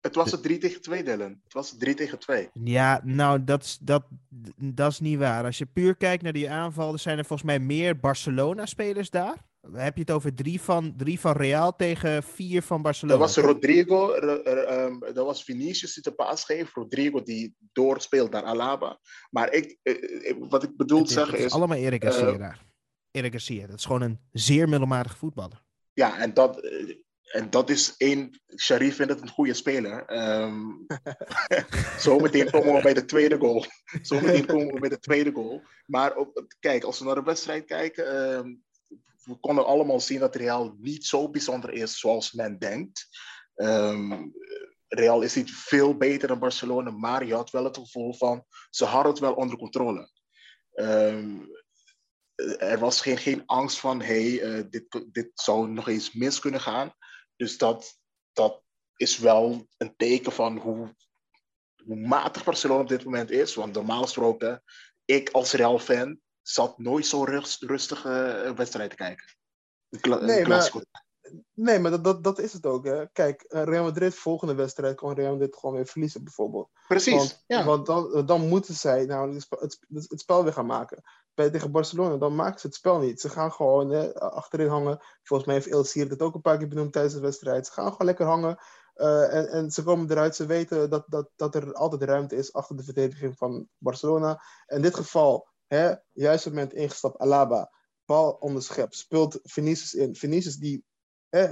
[0.01, 1.39] Het was het 3 tegen 2, Dylan.
[1.43, 2.49] Het was 3 tegen 2.
[2.53, 4.03] Ja, nou, dat, is- dat,
[4.55, 5.43] dat is niet waar.
[5.45, 9.36] Als je puur kijkt naar die aanval, zijn er volgens mij meer Barcelona-spelers daar.
[9.74, 13.18] Heb je het over drie van, drie van Real tegen vier van Barcelona?
[13.20, 16.74] Dat was Rodrigo, ehm, dat was Vinicius die de paas geeft.
[16.74, 18.99] Rodrigo die doorspeelt naar Alaba.
[19.30, 22.38] Maar ik, eh, eh, wat ik bedoel te is- zeggen is allemaal Erik Garcia eh,
[22.39, 22.66] daar.
[23.11, 25.63] Erik Garcia, dat is gewoon een zeer middelmatige voetballer.
[25.93, 26.95] ja, en dat, eh,
[27.32, 28.41] en dat is één.
[28.55, 30.05] Sharif vindt het een goede speler.
[30.05, 30.59] Ehm
[31.99, 33.66] zometeen komen we bij de tweede goal.
[34.01, 35.61] Zometeen komen we bij de tweede goal.
[35.86, 38.34] Maar op, kijk, als we naar de wedstrijd kijken.
[38.36, 38.55] ehm,
[39.26, 43.07] we konden allemaal zien dat Real niet zo bijzonder is zoals men denkt.
[43.55, 44.30] Ehm,
[44.88, 48.86] Real is niet veel beter dan Barcelona, maar je had wel het gevoel van ze
[48.86, 50.09] hadden het wel onder controle.
[50.71, 51.39] Ehm,
[52.57, 56.61] er was geen, geen angst van hey, eh, dit, dit zou nog eens mis kunnen
[56.61, 56.93] gaan.
[57.36, 57.99] Dus dat,
[58.34, 58.63] dat
[58.95, 60.95] is wel een teken van hoe,
[61.84, 63.55] hoe matig Barcelona op dit moment is.
[63.55, 64.63] Want normaal gesproken,
[65.05, 69.26] ik als Real-fan zat nooit zo rust, rustig eh, wedstrijd te kijken.
[69.89, 70.72] Een Nee, maar-.
[71.54, 72.86] Nee, maar dat, dat, dat is het ook.
[72.86, 73.08] Hè.
[73.12, 76.70] Kijk, eh, Real Madrid, volgende wedstrijd, kan Real Madrid gewoon weer verliezen, bijvoorbeeld.
[76.88, 77.16] Precies.
[77.16, 77.64] Want, ja.
[77.64, 81.02] want dan, dan moeten zij nou het, spe- het, het, het spel weer gaan maken.
[81.34, 83.22] Bij, tegen Barcelona, dan maken ze het spel niet.
[83.22, 85.00] Ze gaan gewoon hè, achterin hangen.
[85.24, 87.66] Volgens mij heeft El Sier het ook een paar keer benoemd tijdens de wedstrijd.
[87.66, 88.58] Ze gaan gewoon lekker hangen.
[88.93, 90.36] eh, en, en ze komen eruit.
[90.36, 94.41] Ze weten dat, dat, dat er altijd ruimte is achter de verdediging van Barcelona.
[94.68, 97.72] In dit geval, hè, juist op het moment ingestapt, Alaba.
[98.05, 98.95] Bal onderschept.
[98.95, 100.16] Speelt Vinicius in.
[100.16, 100.86] Vinicius die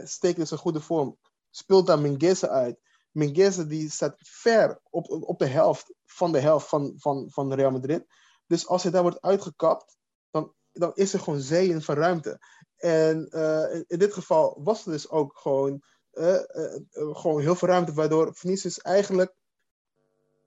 [0.03, 1.17] steekt in zijn goede vorm.
[1.49, 2.79] Speelt daar Mingueza uit.
[3.11, 7.71] Mingueza die staat ver op, op de helft van de helft van, van, van Real
[7.71, 8.05] Madrid.
[8.47, 9.97] Dus als hij daar wordt uitgekapt,
[10.31, 12.39] dan, dan is er gewoon zeeën van ruimte.
[12.77, 17.67] En eh, in, dit geval was er dus ook gewoon, eh, eh, gewoon heel veel
[17.67, 19.33] ruimte, waardoor Vinicius eigenlijk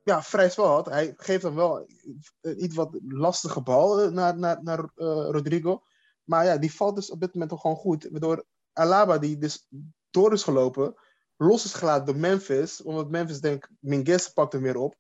[0.06, 0.86] ja, vrij spel had.
[0.86, 1.86] Hij geeft dan wel
[2.40, 5.82] een iets wat lastige bal eh, naar, naar, naar eh, Rodrigo.
[6.24, 8.08] Maar ja, die valt dus op dit moment toch gewoon goed.
[8.10, 9.68] Waardoor Alaba, die dus
[10.10, 10.94] door is gelopen,
[11.36, 12.82] los is gelaten door Memphis.
[12.82, 14.94] Omdat Memphis denkt, Minguez pakt hem weer op.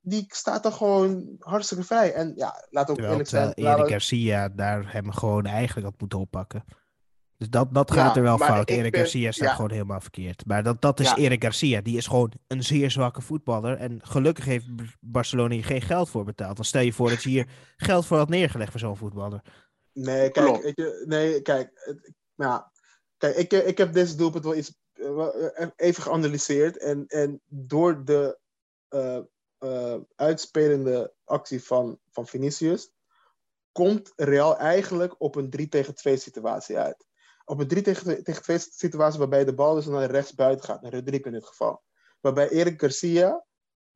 [0.00, 2.12] Die staat dan gewoon hartstikke vrij.
[2.12, 3.54] En ja, laat ook Terwijl, eerlijk zijn.
[3.54, 6.64] terwijl Erik Garcia daar hem gewoon eigenlijk had moeten oppakken.
[7.38, 8.70] Dus dat, dat Ja, gaat er wel fout.
[8.70, 9.54] ik Erik ben- Garcia staat ja.
[9.54, 10.46] gewoon helemaal verkeerd.
[10.46, 11.16] Maar dat, dat is Ja.
[11.16, 11.80] Erik Garcia.
[11.80, 13.76] Die is gewoon een zeer zwakke voetballer.
[13.76, 14.66] En gelukkig heeft
[15.00, 16.56] Barcelona hier geen geld voor betaald.
[16.56, 19.42] Dan stel je voor dat je hier geld voor had neergelegd voor zo'n voetballer.
[19.92, 21.94] Nee, kijk, ik, nee, kijk,
[22.34, 22.72] ja,
[23.16, 26.78] kijk ik, eh, ik heb deze doelpunt wel iets eh, wel, eh, even geanalyseerd.
[26.78, 28.38] En, en door de
[28.88, 29.18] eh,
[29.58, 32.90] eh, uitspelende actie van, van Vinicius,
[33.72, 37.06] komt Real eigenlijk op een 3 tegen 2 situatie uit.
[37.48, 40.82] Op een 3 tegen, tegen 2 situatie waarbij de bal dus naar rechts buiten gaat,
[40.82, 41.82] naar Rodrigo in dit geval.
[42.20, 43.44] Waarbij Erik Garcia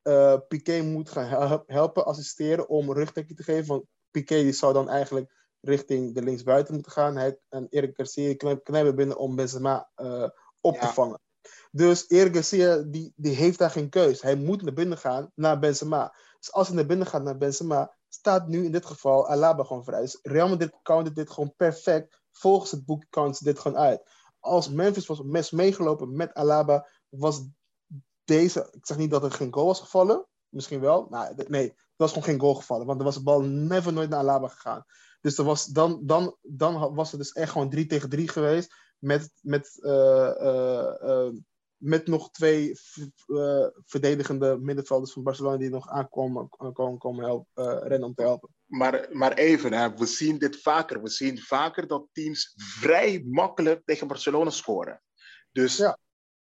[0.03, 3.67] uh, Piqué moet gaan helpen, assisteren om rugdekking te geven.
[3.67, 7.17] Want Piqué die zou dan eigenlijk richting de linksbuiten moeten gaan.
[7.17, 10.29] Hij, en Erik Garcia knijpen binnen om Benzema uh,
[10.61, 11.21] op te vangen.
[11.71, 14.23] Dus Erik Garcia die, die heeft daar geen keus.
[14.23, 16.15] Hij moet naar binnen gaan naar Benzema.
[16.39, 19.85] Dus als hij naar binnen gaat naar Benzema, staat nu in dit geval Alaba gewoon
[19.85, 20.01] vrij.
[20.01, 22.22] Dus Real Madrid countert dit gewoon perfect.
[22.33, 24.11] Volgens het boek count dit gewoon uit.
[24.41, 27.45] Als Memphis was mes meegelopen met Alaba, was
[28.25, 28.69] deze...
[28.73, 30.27] Ik zeg niet dat er geen goal was gevallen.
[30.49, 31.07] Misschien wel.
[31.11, 32.87] Maar nee, er was gewoon geen goal gevallen.
[32.87, 34.85] Want er was de bal never nooit naar Alaba gegaan.
[35.21, 38.75] Dus er was, dan, dan, dan was het dus echt gewoon 3 tegen 3 geweest.
[38.99, 41.29] Met, met, uh, uh,
[41.77, 42.73] met nog twee
[43.85, 48.49] verdedigende middenvelders van Barcelona die nog aankomen komen, komen helpen, rennen om te helpen.
[48.73, 51.03] Maar, maar even, hè, we zien dit vaker.
[51.03, 55.03] We zien vaker dat teams vrij makkelijk tegen Barcelona scoren.
[55.51, 55.99] Dus ja.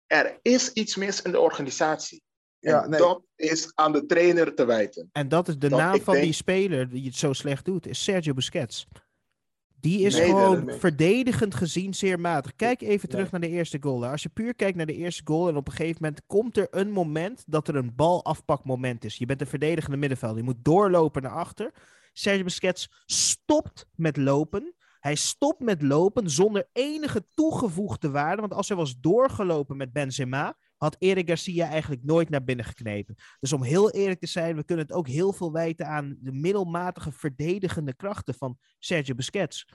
[0.06, 2.22] er is iets mis in de organisatie.
[2.58, 3.00] Ja, nee.
[3.00, 5.08] dat is aan de trainer te wijten.
[5.12, 8.34] En dat is de naam van die speler die het zo slecht doet, is Sergio
[8.34, 8.86] Busquets.
[9.80, 12.56] Die is gewoon verdedigend gezien zeer matig.
[12.56, 14.06] Kijk even terug naar de eerste goal.
[14.06, 16.66] Als je puur kijkt naar de eerste goal en op een gegeven moment komt er
[16.70, 19.16] een moment dat er een balafpakmoment is.
[19.16, 20.36] Je bent een verdedigende middenveld.
[20.36, 21.72] Je moet doorlopen naar achter.
[22.12, 24.74] Sergio Busquets stopt met lopen.
[25.00, 28.40] Hij stopt met lopen zonder enige toegevoegde waarde.
[28.40, 33.14] Want als hij was doorgelopen met Benzema, had Erik Garcia eigenlijk nooit naar binnen geknepen.
[33.40, 36.32] Dus om heel eerlijk te zijn, we kunnen het ook heel veel wijten aan de
[36.32, 39.68] middelmatige verdedigende krachten van Sergio Busquets.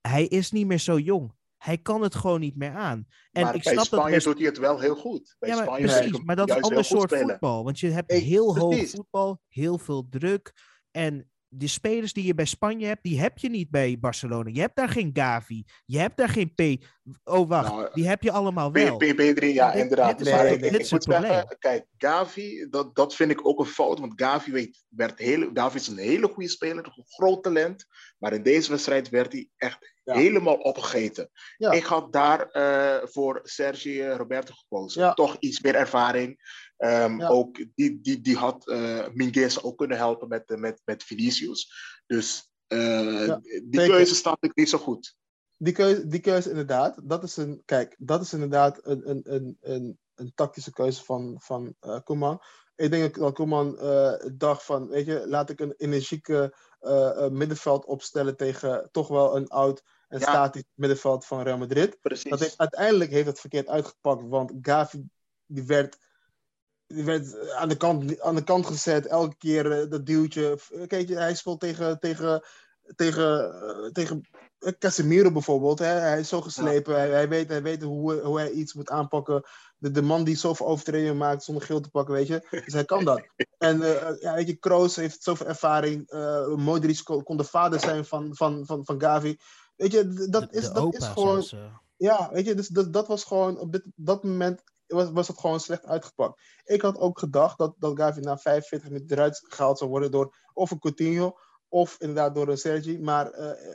[0.00, 1.32] Hij is niet meer zo jong.
[1.56, 3.06] Hij kan het gewoon niet meer aan.
[3.32, 5.36] En maar ik bij snap Spanje dat doet hij het wel heel goed.
[5.38, 7.64] Bij ja, maar Spanje precies, maar dat is een ander soort voetbal.
[7.64, 10.52] Want je hebt heel hoog voetbal, heel veel druk.
[10.90, 14.50] En de spelers die je bij Spanje hebt, die heb je niet bij Barcelona.
[14.52, 15.64] Je hebt daar geen Gavi.
[15.84, 16.84] Je hebt daar geen P.
[17.24, 17.72] Oh, wacht.
[17.72, 18.96] Nou, die heb je allemaal wel.
[18.96, 20.18] P, P3, ja, inderdaad.
[20.18, 23.98] Dit, maar ik, ik moet zeggen, kijk, Gavi, dat, dat vind ik ook een fout.
[23.98, 27.86] Want Gavi, weet, werd hele, Gavi is een hele goede speler, een groot talent.
[28.18, 31.30] Maar in deze wedstrijd werd hij echt helemaal opgegeten.
[31.56, 35.14] Ik had daar uh, voor Sergi Roberto gekozen.
[35.14, 36.60] Toch iets meer ervaring.
[36.78, 41.72] Um, ook, die, die, die had uh, Minguez ook kunnen helpen met, met, met Vinicius.
[42.06, 45.14] Dus uh, die keuze staat ik niet zo goed.
[45.56, 47.00] Die keuze, die keuze inderdaad.
[47.04, 51.36] Dat is een, kijk, dat is inderdaad een, een, een, een, een tactische keuze van,
[51.38, 52.40] van uh, Koeman.
[52.82, 53.78] Ik denk dat Koeman
[54.32, 56.54] dacht van, weet je, laat ik een energieke
[57.30, 60.28] middenveld opstellen tegen toch wel een oud en ja.
[60.28, 62.00] statisch middenveld van Real Madrid.
[62.00, 62.30] Precies.
[62.30, 65.08] Dat heeft, uiteindelijk heeft het verkeerd uitgepakt, want Gavi
[65.46, 65.98] die werd
[66.94, 70.58] die werd aan de kant, aan de kant gezet, elke keer uh, dat duwtje.
[70.86, 72.42] Kijk, hij speelt tegen, tegen,
[72.96, 74.26] tegen, uh, tegen
[74.78, 75.78] Casemiro bijvoorbeeld.
[75.78, 75.86] Hè?
[75.86, 79.42] Hij is zo geslepen, hij, hij, weet, hij weet hoe, hoe hij iets moet aanpakken.
[79.78, 82.46] De, de man die zoveel overtredingen maakt zonder geel te pakken, weet je.
[82.64, 83.22] Dus hij kan dat.
[83.58, 86.12] En uh, ja, weet je, Kroos heeft zoveel ervaring.
[86.12, 89.36] Uh, Modric kon, kon de vader zijn van, van, van, van Gavi.
[89.76, 91.44] Weet je, dat is, dat is gewoon...
[91.96, 95.38] Ja, weet je, dus dat, dat was gewoon op dit, dat moment was, was het
[95.38, 96.40] gewoon slecht uitgepakt.
[96.64, 100.34] Ik had ook gedacht dat, dat Gavi na 45 minuten eruit gehaald zou worden door
[100.52, 101.38] of een Coutinho
[101.72, 102.98] of inderdaad door Sergi.
[102.98, 103.74] Maar uh,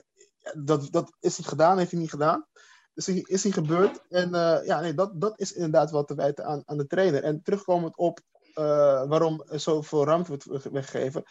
[0.54, 2.48] dat, dat is niet gedaan, heeft hij niet gedaan.
[2.94, 4.08] Dus is niet gebeurd.
[4.08, 7.24] En uh, ja, nee, dat, dat is inderdaad wat te wijten aan, aan de trainer.
[7.24, 8.20] En terugkomend op
[8.56, 11.24] uh, waarom er zoveel ruimte wordt weggegeven.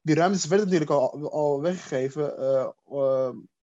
[0.00, 2.36] Die ruimtes werden natuurlijk al, al weggegeven.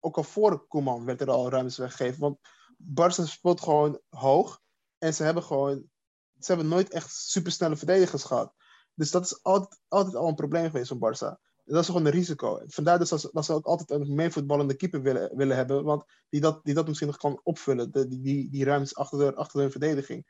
[0.00, 2.20] ook al voor Koeman werd er al ruimtes weggegeven.
[2.20, 2.38] Want
[2.76, 4.60] Barca speelt gewoon hoog.
[4.98, 5.90] En ze hebben gewoon,
[6.38, 8.54] ze hebben nooit echt supersnelle verdedigers gehad.
[8.94, 11.47] Dus dat is altijd, altijd al een probleem geweest van Barça.
[11.68, 12.62] Dat is gewoon een risico.
[12.66, 16.04] Vandaar dus dat ze, dat ze ook altijd een meevoetballende keeper willen, willen hebben, want
[16.28, 19.34] die dat, die dat misschien nog kan opvullen, de, die, die, die ruimtes achter de,
[19.34, 20.26] achter hun verdediging.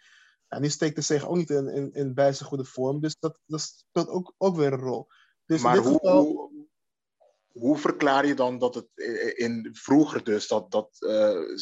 [0.49, 3.17] En die steekt de zich ook niet in, in, in bij zijn goede vorm, dus
[3.19, 5.07] dat, dat speelt ook, ook weer een rol.
[5.47, 6.51] Dus maar hoe, geval...
[7.49, 8.89] hoe, verklaar je dan dat het
[9.37, 11.57] in vroeger dus dat, dat uh,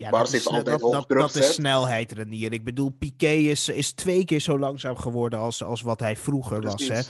[0.00, 2.52] ja, dat is, altijd dat, dat, is snelheid, Renier.
[2.52, 6.60] Ik bedoel, Piqué is, is twee keer zo langzaam geworden als, als wat hij vroeger
[6.60, 6.88] was.
[6.88, 7.00] Hè?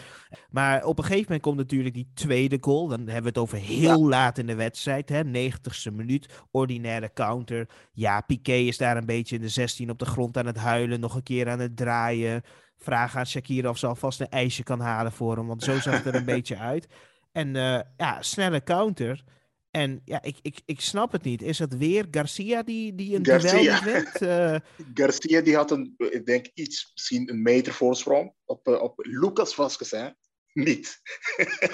[0.50, 2.88] Maar op een gegeven moment komt natuurlijk die tweede goal.
[2.88, 5.08] Dan hebben we het over heel laat in de wedstrijd.
[5.08, 5.22] Hè?
[5.24, 7.68] 90ste minuut, ordinaire counter.
[7.92, 11.00] Ja, Piqué is daar een beetje in de 16 op de grond aan het huilen.
[11.00, 12.42] Nog een keer aan het draaien.
[12.76, 15.46] Vraag aan Shakira of ze alvast een ijsje kan halen voor hem.
[15.46, 16.88] Want zo zag het er een beetje uit.
[17.32, 19.24] En uh, ja, snelle counter.
[19.70, 21.42] En ja, ik, ik, ik snap het niet.
[21.42, 23.80] Is het weer Garcia die, die een Garcia.
[23.80, 24.22] duel wint?
[24.22, 24.56] Uh...
[24.98, 29.54] Garcia die had een, ik denk iets, misschien een meter voorsprong op, uh, op Lucas
[29.54, 30.08] Vasquez, hè?
[30.52, 31.00] Niet.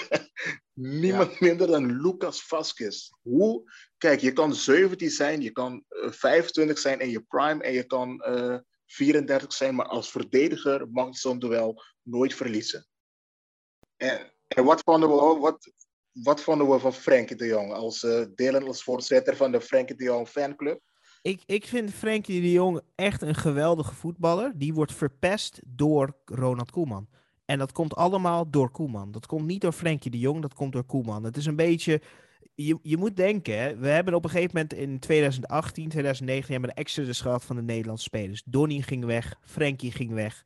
[0.73, 3.09] Niemand minder dan Lucas Vasquez.
[3.23, 7.85] Hoe kijk, je kan 17 zijn, je kan 25 zijn in je prime en je
[7.85, 8.23] kan
[8.87, 12.87] 34 zijn, maar als verdediger mag je zo'n duel nooit verliezen.
[13.97, 15.73] En, en wat, vonden we, wat,
[16.23, 19.97] wat vonden we van Frenkie de Jong als uh, delen als voorzitter van de Frenkie
[19.97, 20.81] de Jong fanclub?
[21.23, 24.53] Ik, ik vind Frenkie de Jong echt een geweldige voetballer.
[24.55, 27.09] Die wordt verpest door Ronald Koeman.
[27.45, 29.13] En dat komt allemaal door Koeman.
[29.13, 31.25] Dat komt niet door Frenkie de Jong, dat komt door Koeman.
[31.25, 32.01] Het is een beetje.
[32.55, 36.77] Je, je moet denken, we hebben op een gegeven moment in 2018, 2019 hebben we
[36.77, 38.43] de exodus gehad van de Nederlandse spelers.
[38.45, 40.43] Donny ging weg, Frenkie ging weg.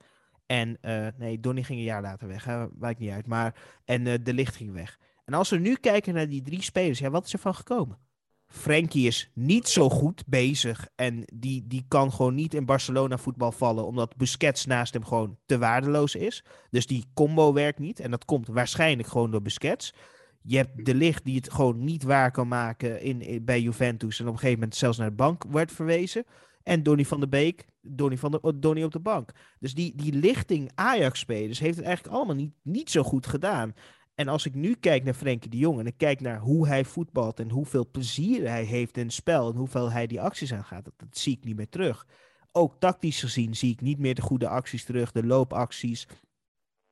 [0.47, 3.27] En uh, nee, Donny ging een jaar later weg, hè, wijkt niet uit.
[3.27, 3.55] Maar,
[3.85, 4.99] en uh, De Licht ging weg.
[5.31, 7.99] En als we nu kijken naar die drie spelers, ja, wat is er van gekomen?
[8.47, 13.53] Frenkie is niet zo goed bezig en die, die kan gewoon niet in Barcelona voetbal
[13.53, 16.45] vallen, omdat Busquets naast hem gewoon te waardeloos is.
[16.71, 19.95] Dus die combo werkt niet en dat komt waarschijnlijk gewoon door Busquets.
[20.43, 24.27] Je hebt De Licht die het gewoon niet waar kan maken in, bij Juventus en
[24.27, 26.25] op een gegeven moment zelfs naar de bank werd verwezen.
[26.63, 29.31] En Donny van der Beek, Donny, van de, Donny op de bank.
[29.59, 33.75] Dus die, die lichting Ajax-spelers heeft het eigenlijk allemaal niet, niet zo goed gedaan.
[34.21, 36.85] En als ik nu kijk naar Frenkie de Jong en ik kijk naar hoe hij
[36.85, 40.85] voetbalt en hoeveel plezier hij heeft in het spel en hoeveel hij die acties aangaat,
[40.85, 42.07] dat, dat zie ik niet meer terug.
[42.53, 46.07] Ook tactisch gezien zie ik niet meer de goede acties terug, de loopacties.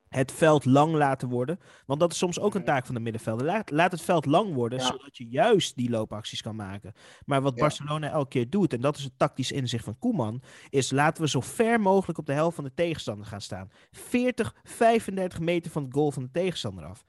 [0.07, 1.59] Het veld lang laten worden.
[1.85, 3.45] Want dat is soms ook een taak van de middenvelder.
[3.45, 6.93] Laat, laat het veld lang worden, zodat je juist die loopacties kan maken.
[7.25, 10.91] Maar wat Barcelona elke keer doet, en dat is het tactisch inzicht van Koeman, is
[10.91, 13.69] laten we zo ver mogelijk op de helft van de tegenstander gaan staan.
[13.91, 17.05] 40, 35 meter van het goal van de tegenstander af.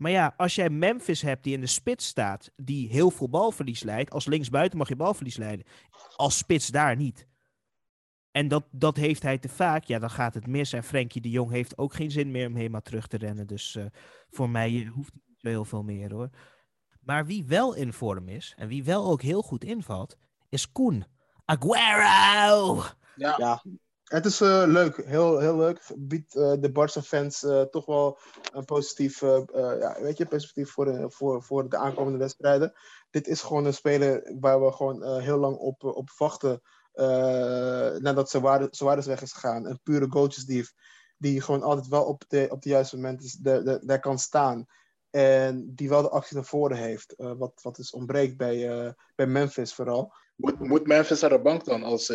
[0.00, 3.82] Maar ja, als jij Memphis hebt die in de spits staat, die heel veel balverlies
[3.82, 5.66] leidt, als linksbuiten mag je balverlies leiden.
[6.16, 7.26] Als spits daar niet.
[8.30, 10.72] En dat, dat heeft hij te vaak, ja, dan gaat het mis.
[10.72, 13.46] En Frenkie de Jong heeft ook geen zin meer om helemaal terug te rennen.
[13.46, 13.84] Dus uh,
[14.30, 16.30] voor mij hoeft hij niet zo heel veel meer hoor.
[17.00, 20.16] Maar wie wel in vorm is, en wie wel ook heel goed invalt,
[20.48, 21.04] is Koen.
[21.44, 22.82] Aguero!
[23.16, 23.34] Ja.
[23.38, 23.62] ja.
[24.10, 25.82] Het is uh, leuk, heel, heel leuk.
[25.96, 28.18] Biedt uh, de Barca-fans uh, toch wel
[28.52, 32.72] een positief, ja, weet je, perspectief voor de, voor, voor de aankomende wedstrijden.
[33.10, 36.62] Dit is gewoon een speler waar we gewoon heel lang op, op wachten
[38.02, 38.30] nadat
[38.70, 39.66] Suarez weg is gegaan.
[39.66, 40.72] Een pure goaltjesdief
[41.18, 44.66] die gewoon altijd wel op de, op de juiste momenten daar kan staan.
[45.10, 47.14] En die wel de actie naar voren heeft.
[47.16, 50.12] wat, wat dus ontbreekt bij, bij Memphis vooral.
[50.36, 52.12] Moet, moet Memphis naar de bank dan als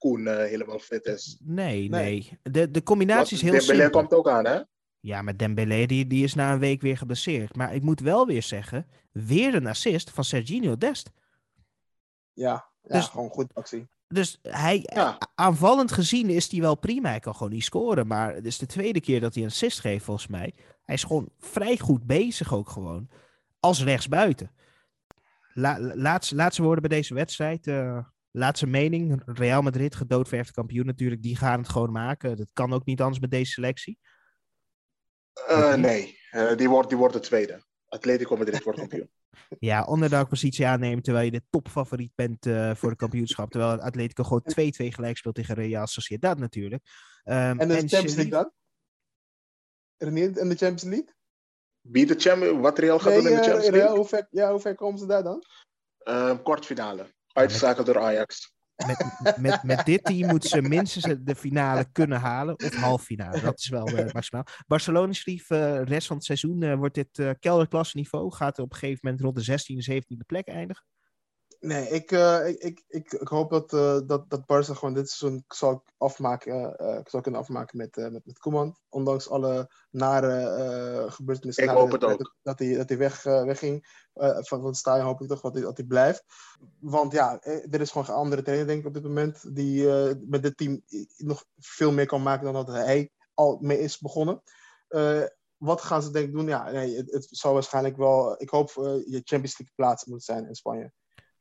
[0.00, 1.38] Koen uh, helemaal fit is.
[1.44, 2.38] Nee, nee.
[2.42, 4.00] De, de combinatie is heel Dembélé simpel.
[4.00, 4.60] komt ook aan, hè?
[5.00, 7.56] Ja, maar Dembélé die, die is na een week weer geblesseerd.
[7.56, 11.10] Maar ik moet wel weer zeggen, weer een assist van Serginho Dest.
[12.32, 13.88] Ja, ja dus, gewoon goed actie.
[14.08, 14.90] Dus hij,
[15.34, 17.08] aanvallend gezien is hij wel prima.
[17.08, 18.06] Hij kan gewoon niet scoren.
[18.06, 20.54] Maar het is de tweede keer dat hij een assist geeft, volgens mij.
[20.82, 23.08] Hij is gewoon vrij goed bezig ook gewoon.
[23.60, 24.50] Als rechtsbuiten.
[25.54, 27.66] La, laatste, laatste woorden bij deze wedstrijd.
[27.66, 27.98] Uh,
[28.32, 32.36] Laatste mening, Real Madrid, gedoodverfde kampioen natuurlijk, die gaan het gewoon maken.
[32.36, 33.98] Dat kan ook niet anders met deze selectie.
[35.48, 37.62] Uh, nee, uh, die, wordt, die wordt de tweede.
[37.88, 39.10] Atletico Madrid wordt kampioen.
[39.58, 43.50] ja, onderdak-positie aannemen terwijl je de topfavoriet bent uh, voor de kampioenschap.
[43.52, 44.52] Terwijl Atletico gewoon 2-2
[44.94, 46.82] gelijk speelt tegen Real Sociedad natuurlijk.
[47.24, 48.52] Um, en de en Champions League dan?
[49.96, 51.14] Renier, en de Champions League?
[51.80, 53.80] Wie de Champions wat Real gaat nee, doen in de Champions League?
[53.80, 55.44] Real, hoe, ver, ja, hoe ver komen ze daar dan?
[56.04, 57.06] Uh, kwartfinale.
[57.40, 58.52] Uitgeschakeld door Ajax.
[58.86, 62.54] Met, met, met dit team moeten ze minstens de finale kunnen halen.
[62.54, 63.40] Of halffinale.
[63.40, 64.44] Dat is wel uh, maximaal.
[64.66, 68.98] Barcelona schreef, uh, rest van het seizoen uh, wordt dit kelderklasse Gaat op een gegeven
[69.02, 70.84] moment rond de 16e, 17e plek eindigen.
[71.60, 75.10] Nee, ik, uh, ik, ik, ik, ik, hoop dat, uh, dat, dat Barca gewoon dit
[75.10, 78.76] seizoen zal, afmaken, uh, zal kunnen afmaken met, met, met Koeman.
[78.88, 81.64] Ondanks alle nare gebeurtenissen.
[81.64, 82.34] Ik hoop het ook.
[82.42, 85.76] Dat hij, dat hij weg, wegging van, van stadion, hoop ik toch dat hij, dat
[85.76, 86.24] hij blijft.
[86.78, 89.54] Want ja, er is gewoon geen andere trainer, denk ik, op dit moment.
[89.54, 89.88] Die
[90.26, 90.82] met dit team
[91.16, 94.42] nog veel meer kan maken dan dat hij al mee is begonnen.
[95.56, 96.46] wat gaan ze denk ik doen?
[96.46, 98.42] Ja, nee, het, het zal waarschijnlijk wel...
[98.42, 98.70] Ik hoop
[99.06, 100.92] je Champions League plaats moet zijn in Spanje.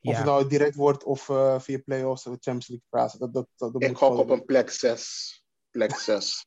[0.01, 3.19] Of het nou direct wordt of uh, via playoffs of Champions League praten.
[3.19, 5.43] Dat, dat, dat, ik gok op een plek 6.
[5.69, 6.45] Plek 6.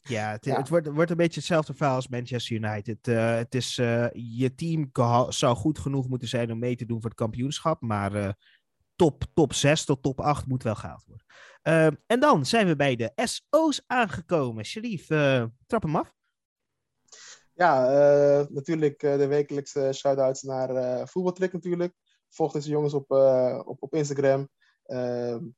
[0.00, 0.56] ja, het, ja.
[0.56, 3.08] het, wordt, wordt een beetje hetzelfde verhaal als Manchester United.
[3.08, 4.90] Uh, het is, uh, je team
[5.28, 7.80] zou goed genoeg moeten zijn om mee te doen voor het kampioenschap.
[7.80, 8.38] Maar
[8.96, 12.00] top, top 6 tot top 8 moet wel gehaald worden.
[12.06, 14.64] en dan zijn we bij de SO's aangekomen.
[14.64, 15.06] Sharif,
[15.66, 16.12] trap hem af.
[17.52, 17.86] Ja,
[18.50, 21.94] natuurlijk de wekelijkse shout-outs naar Voetbaltrick natuurlijk.
[22.34, 23.10] Volg deze jongens op,
[23.66, 24.48] op, op Instagram.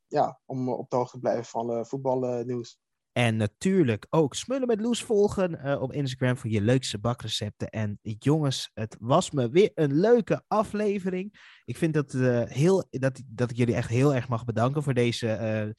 [0.06, 2.78] ja, om op de hoogte te blijven van voetbalnieuws.
[3.16, 7.68] En natuurlijk ook Smullen met Loes volgen eh, op Instagram voor je leukste bakrecepten.
[7.68, 11.58] En jongens, het was me weer een leuke aflevering.
[11.64, 14.94] Ik vind dat, uh, heel, dat, dat ik jullie echt heel erg mag bedanken voor
[14.94, 15.74] deze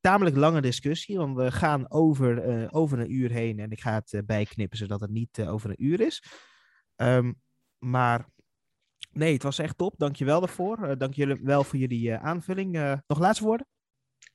[0.00, 1.16] tamelijk lange discussie.
[1.16, 5.10] Want we gaan over, over een uur heen en ik ga het bijknippen zodat het
[5.10, 6.22] niet over een uur is.
[6.96, 7.40] Um,
[7.78, 8.28] maar
[9.16, 9.94] nee, het was echt top.
[9.98, 10.98] Dank je wel daarvoor.
[10.98, 13.00] dank jullie wel voor jullie aanvulling.
[13.06, 13.66] nog laatste woorden?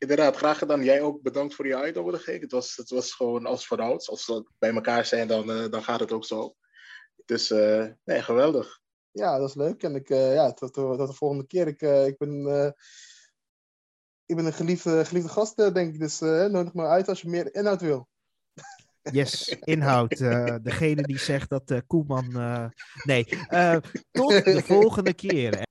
[0.01, 0.83] Inderdaad, graag gedaan.
[0.83, 2.41] Jij ook bedankt voor je uitnodiging.
[2.41, 4.09] Het was, het was gewoon als vanouds.
[4.09, 6.55] Als we bij elkaar zijn, dan, uh, dan gaat het ook zo.
[7.25, 8.79] Dus uh, nee, geweldig.
[9.11, 9.83] Ja, dat is leuk.
[9.83, 11.67] En ik, uh, ja, tot, tot, de volgende keer.
[11.67, 12.75] Ik, ik, ben,
[14.25, 15.99] ik ben een geliefde, geliefde gast, denk ik.
[15.99, 18.07] Dus nodig me uit als je meer inhoud wil.
[19.11, 20.17] Yes, inhoud.
[20.63, 22.71] degene die zegt dat Koeman.
[23.03, 23.25] nee,
[24.11, 25.69] tot de volgende keer.